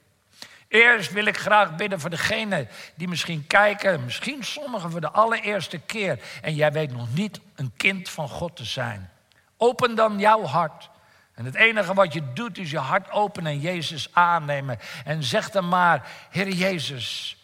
Eerst 0.68 1.12
wil 1.12 1.26
ik 1.26 1.38
graag 1.38 1.76
bidden 1.76 2.00
voor 2.00 2.10
degenen 2.10 2.68
die 2.96 3.08
misschien 3.08 3.48
kijken, 3.48 4.04
misschien 4.04 4.44
sommigen 4.44 4.92
voor 4.92 5.02
de 5.02 5.12
allereerste 5.12 5.80
keer. 5.80 6.20
En 6.42 6.56
jij 6.56 6.72
weet 6.72 6.92
nog 6.92 7.14
niet 7.14 7.40
een 7.56 7.74
kind 7.78 8.10
van 8.10 8.30
God 8.30 8.56
te 8.56 8.66
zijn. 8.66 9.10
Open 9.58 9.96
dan 9.96 10.20
jouw 10.20 10.44
hart. 10.44 10.90
En 11.36 11.46
het 11.46 11.56
enige 11.56 11.94
wat 11.94 12.14
je 12.14 12.34
doet 12.34 12.58
is 12.58 12.72
je 12.72 12.78
hart 12.78 13.12
openen 13.12 13.52
en 13.52 13.60
Jezus 13.60 14.14
aannemen. 14.14 14.80
En 15.04 15.24
zeg 15.24 15.50
dan 15.50 15.68
maar, 15.68 16.12
Heer 16.30 16.50
Jezus, 16.50 17.38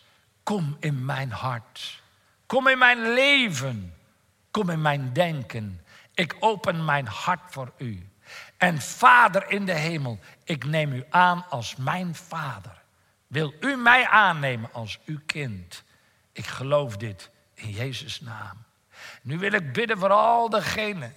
kom 0.44 0.78
in 0.80 1.06
mijn 1.06 1.32
hart. 1.32 2.02
Kom 2.46 2.68
in 2.68 2.78
mijn 2.78 3.14
leven. 3.14 3.96
Kom 4.52 4.70
in 4.70 4.82
mijn 4.82 5.14
denken. 5.14 5.86
Ik 6.14 6.36
open 6.40 6.86
mijn 6.86 7.08
hart 7.08 7.42
voor 7.52 7.72
u. 7.78 8.10
En 8.58 8.82
Vader 8.82 9.50
in 9.50 9.66
de 9.66 9.74
hemel, 9.74 10.20
ik 10.44 10.66
neem 10.66 10.94
u 10.94 11.06
aan 11.10 11.46
als 11.50 11.76
mijn 11.76 12.16
Vader. 12.16 12.82
Wil 13.28 13.54
u 13.60 13.76
mij 13.76 14.08
aannemen 14.08 14.74
als 14.74 15.00
uw 15.06 15.20
kind? 15.26 15.84
Ik 16.32 16.46
geloof 16.46 16.98
dit 16.98 17.30
in 17.54 17.70
Jezus' 17.70 18.22
naam. 18.22 18.64
Nu 19.22 19.38
wil 19.38 19.52
ik 19.52 19.74
bidden 19.74 19.98
voor 19.98 20.10
al 20.12 20.50
degenen 20.50 21.16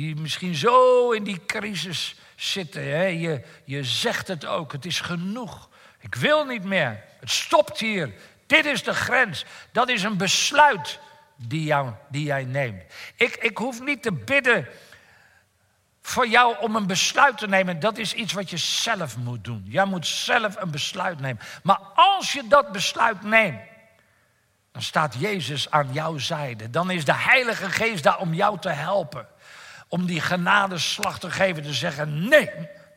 die 0.00 0.16
misschien 0.16 0.54
zo 0.54 1.10
in 1.10 1.24
die 1.24 1.40
crisis 1.46 2.14
zitten. 2.36 2.82
Hè? 2.82 3.04
Je, 3.04 3.42
je 3.64 3.84
zegt 3.84 4.28
het 4.28 4.46
ook, 4.46 4.72
het 4.72 4.84
is 4.84 5.00
genoeg. 5.00 5.68
Ik 5.98 6.14
wil 6.14 6.44
niet 6.44 6.64
meer. 6.64 7.02
Het 7.20 7.30
stopt 7.30 7.78
hier. 7.78 8.14
Dit 8.46 8.64
is 8.64 8.82
de 8.82 8.94
grens. 8.94 9.44
Dat 9.72 9.88
is 9.88 10.02
een 10.02 10.16
besluit 10.16 10.98
die, 11.36 11.64
jou, 11.64 11.92
die 12.08 12.24
jij 12.24 12.44
neemt. 12.44 12.82
Ik, 13.16 13.36
ik 13.36 13.56
hoef 13.56 13.80
niet 13.80 14.02
te 14.02 14.12
bidden 14.12 14.68
voor 16.02 16.28
jou 16.28 16.56
om 16.58 16.76
een 16.76 16.86
besluit 16.86 17.38
te 17.38 17.46
nemen. 17.46 17.80
Dat 17.80 17.98
is 17.98 18.12
iets 18.12 18.32
wat 18.32 18.50
je 18.50 18.56
zelf 18.56 19.16
moet 19.16 19.44
doen. 19.44 19.64
Jij 19.66 19.84
moet 19.84 20.06
zelf 20.06 20.56
een 20.56 20.70
besluit 20.70 21.20
nemen. 21.20 21.42
Maar 21.62 21.80
als 21.94 22.32
je 22.32 22.42
dat 22.48 22.72
besluit 22.72 23.22
neemt, 23.22 23.60
dan 24.72 24.82
staat 24.82 25.14
Jezus 25.18 25.70
aan 25.70 25.92
jouw 25.92 26.18
zijde. 26.18 26.70
Dan 26.70 26.90
is 26.90 27.04
de 27.04 27.14
Heilige 27.14 27.70
Geest 27.70 28.02
daar 28.02 28.18
om 28.18 28.34
jou 28.34 28.58
te 28.58 28.68
helpen 28.68 29.26
om 29.90 30.06
die 30.06 30.20
genadeslag 30.20 31.18
te 31.18 31.30
geven, 31.30 31.62
te 31.62 31.72
zeggen: 31.72 32.28
nee, 32.28 32.50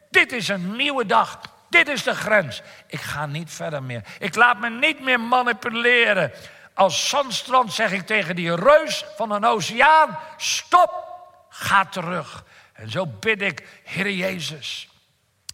dit 0.10 0.32
is 0.32 0.48
een 0.48 0.76
nieuwe 0.76 1.06
dag. 1.06 1.39
Dit 1.70 1.88
is 1.88 2.04
de 2.04 2.16
grens. 2.16 2.62
Ik 2.88 3.02
ga 3.02 3.26
niet 3.26 3.52
verder 3.52 3.84
meer. 3.84 4.04
Ik 4.20 4.36
laat 4.36 4.60
me 4.60 4.70
niet 4.70 5.00
meer 5.00 5.20
manipuleren. 5.20 6.32
Als 6.74 7.10
zandstrand 7.10 7.74
zeg 7.74 7.91
ik 7.91 8.06
tegen 8.06 8.36
die 8.36 8.56
reus 8.56 9.06
van 9.18 9.32
een 9.32 9.46
oceaan: 9.46 10.20
stop, 10.38 11.06
ga 11.50 11.86
terug. 11.86 12.44
En 12.74 12.89
zo 12.89 13.06
bid 13.06 13.41
ik, 13.41 13.82
Heer 13.84 14.12
Jezus, 14.12 14.89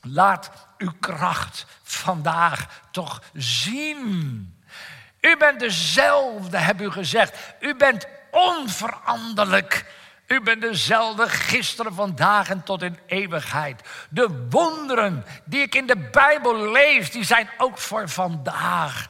laat 0.02 0.52
uw 0.78 0.92
kracht 1.00 1.66
vandaag 1.84 2.82
toch 2.92 3.22
zien. 3.34 4.54
U 5.22 5.38
bent 5.38 5.60
dezelfde, 5.60 6.58
heb 6.58 6.82
u 6.82 6.92
gezegd. 6.92 7.38
U 7.60 7.76
bent 7.76 8.08
onveranderlijk. 8.32 9.86
U 10.30 10.42
bent 10.42 10.62
dezelfde 10.62 11.30
gisteren, 11.30 11.94
vandaag 11.94 12.50
en 12.50 12.64
tot 12.64 12.82
in 12.82 13.00
eeuwigheid. 13.06 13.82
De 14.10 14.48
wonderen 14.50 15.26
die 15.46 15.62
ik 15.62 15.76
in 15.76 15.88
de 15.88 15.96
Bijbel 15.96 16.72
lees, 16.72 17.12
die 17.12 17.24
zijn 17.24 17.50
ook 17.58 17.78
voor 17.78 18.10
vandaag. 18.10 19.08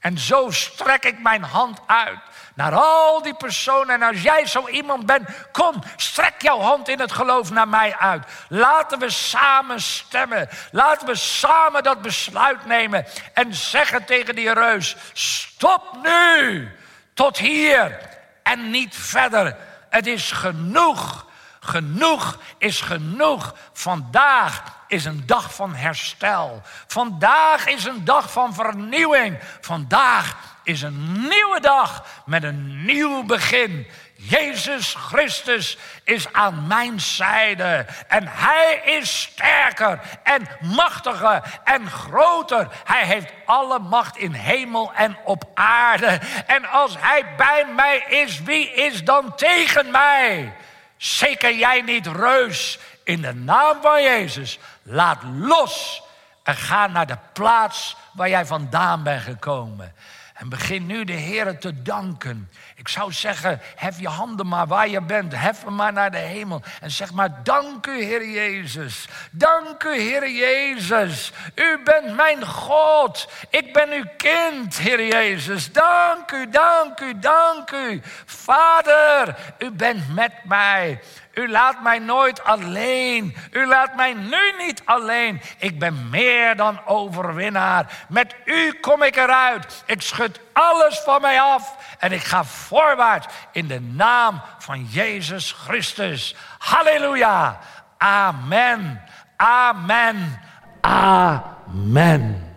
En 0.00 0.18
zo 0.18 0.50
strek 0.50 1.04
ik 1.04 1.22
mijn 1.22 1.42
hand 1.42 1.80
uit 1.86 2.18
naar 2.54 2.74
al 2.74 3.22
die 3.22 3.34
personen. 3.34 3.94
En 3.94 4.02
als 4.02 4.22
jij 4.22 4.46
zo 4.46 4.68
iemand 4.68 5.06
bent, 5.06 5.28
kom, 5.52 5.82
strek 5.96 6.42
jouw 6.42 6.60
hand 6.60 6.88
in 6.88 7.00
het 7.00 7.12
geloof 7.12 7.50
naar 7.50 7.68
mij 7.68 7.96
uit. 7.96 8.24
Laten 8.48 8.98
we 8.98 9.10
samen 9.10 9.80
stemmen. 9.80 10.48
Laten 10.70 11.06
we 11.06 11.14
samen 11.14 11.82
dat 11.82 12.02
besluit 12.02 12.66
nemen. 12.66 13.06
En 13.34 13.54
zeggen 13.54 14.04
tegen 14.04 14.34
die 14.34 14.52
reus: 14.52 14.96
stop 15.12 15.98
nu, 16.02 16.68
tot 17.14 17.38
hier 17.38 17.98
en 18.42 18.70
niet 18.70 18.96
verder. 18.96 19.56
Het 19.92 20.06
is 20.06 20.32
genoeg. 20.32 21.26
Genoeg 21.60 22.38
is 22.58 22.80
genoeg. 22.80 23.54
Vandaag 23.72 24.62
is 24.86 25.04
een 25.04 25.26
dag 25.26 25.54
van 25.54 25.74
herstel. 25.74 26.62
Vandaag 26.86 27.66
is 27.66 27.84
een 27.84 28.04
dag 28.04 28.32
van 28.32 28.54
vernieuwing. 28.54 29.38
Vandaag 29.60 30.36
is 30.62 30.82
een 30.82 31.12
nieuwe 31.12 31.58
dag 31.60 32.04
met 32.26 32.42
een 32.42 32.84
nieuw 32.84 33.24
begin. 33.24 33.86
Jezus 34.28 34.94
Christus 34.94 35.78
is 36.04 36.32
aan 36.32 36.66
mijn 36.66 37.00
zijde. 37.00 37.86
En 38.08 38.28
hij 38.28 38.82
is 38.84 39.20
sterker 39.20 40.00
en 40.22 40.48
machtiger 40.60 41.60
en 41.64 41.90
groter. 41.90 42.68
Hij 42.84 43.04
heeft 43.04 43.32
alle 43.44 43.78
macht 43.78 44.16
in 44.16 44.32
hemel 44.32 44.92
en 44.94 45.16
op 45.24 45.44
aarde. 45.54 46.20
En 46.46 46.64
als 46.64 46.94
hij 46.98 47.34
bij 47.36 47.66
mij 47.76 48.04
is, 48.08 48.42
wie 48.42 48.72
is 48.72 49.04
dan 49.04 49.36
tegen 49.36 49.90
mij? 49.90 50.54
Zeker 50.96 51.54
jij 51.54 51.80
niet, 51.80 52.06
reus. 52.06 52.78
In 53.04 53.22
de 53.22 53.34
naam 53.34 53.78
van 53.82 54.02
Jezus, 54.02 54.58
laat 54.82 55.22
los 55.22 56.02
en 56.42 56.56
ga 56.56 56.86
naar 56.86 57.06
de 57.06 57.18
plaats 57.32 57.96
waar 58.12 58.28
jij 58.28 58.46
vandaan 58.46 59.02
bent 59.02 59.22
gekomen. 59.22 59.94
En 60.34 60.48
begin 60.48 60.86
nu 60.86 61.04
de 61.04 61.12
Heer 61.12 61.58
te 61.58 61.82
danken. 61.82 62.50
Ik 62.82 62.88
zou 62.88 63.12
zeggen, 63.12 63.60
hef 63.76 64.00
je 64.00 64.08
handen 64.08 64.46
maar 64.46 64.66
waar 64.66 64.88
je 64.88 65.00
bent. 65.00 65.34
Hef 65.36 65.64
hem 65.64 65.74
maar 65.74 65.92
naar 65.92 66.10
de 66.10 66.18
hemel. 66.18 66.62
En 66.80 66.90
zeg 66.90 67.12
maar, 67.12 67.42
dank 67.42 67.86
u 67.86 68.02
Heer 68.02 68.28
Jezus. 68.28 69.08
Dank 69.30 69.82
u 69.82 70.00
Heer 70.00 70.30
Jezus. 70.30 71.32
U 71.54 71.80
bent 71.84 72.16
mijn 72.16 72.46
God. 72.46 73.28
Ik 73.50 73.72
ben 73.72 73.90
uw 73.92 74.04
kind, 74.16 74.78
Heer 74.78 75.06
Jezus. 75.06 75.72
Dank 75.72 76.32
u, 76.32 76.50
dank 76.50 77.00
u, 77.00 77.18
dank 77.18 77.70
u. 77.70 78.02
Vader, 78.24 79.36
u 79.58 79.70
bent 79.70 80.14
met 80.14 80.32
mij. 80.44 81.00
U 81.34 81.50
laat 81.50 81.82
mij 81.82 81.98
nooit 81.98 82.44
alleen. 82.44 83.36
U 83.50 83.66
laat 83.66 83.96
mij 83.96 84.12
nu 84.12 84.52
niet 84.58 84.82
alleen. 84.84 85.40
Ik 85.58 85.78
ben 85.78 86.08
meer 86.10 86.56
dan 86.56 86.86
overwinnaar. 86.86 88.04
Met 88.08 88.34
u 88.44 88.72
kom 88.72 89.02
ik 89.02 89.16
eruit. 89.16 89.82
Ik 89.86 90.02
schud 90.02 90.40
alles 90.52 90.98
van 90.98 91.20
mij 91.20 91.40
af 91.40 91.76
en 91.98 92.12
ik 92.12 92.22
ga 92.22 92.44
voorwaarts 92.72 93.26
in 93.52 93.66
de 93.66 93.80
naam 93.80 94.40
van 94.58 94.84
Jezus 94.84 95.52
Christus. 95.52 96.34
Halleluja. 96.58 97.58
Amen. 97.98 99.00
Amen. 99.36 100.40
Amen. 100.80 102.50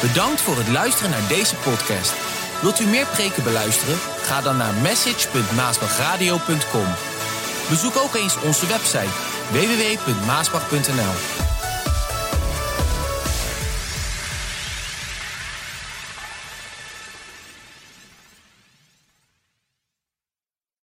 Bedankt 0.00 0.40
voor 0.40 0.56
het 0.56 0.68
luisteren 0.68 1.10
naar 1.10 1.28
deze 1.28 1.56
podcast. 1.56 2.14
Wilt 2.62 2.80
u 2.80 2.84
meer 2.84 3.06
preken 3.06 3.42
beluisteren? 3.42 3.96
Ga 3.96 4.40
dan 4.40 4.56
naar 4.56 4.74
message.maasbachradio.com. 4.74 6.86
Bezoek 7.68 7.96
ook 7.96 8.14
eens 8.14 8.40
onze 8.40 8.66
website 8.66 9.10
www.maasbach.nl. 9.50 11.45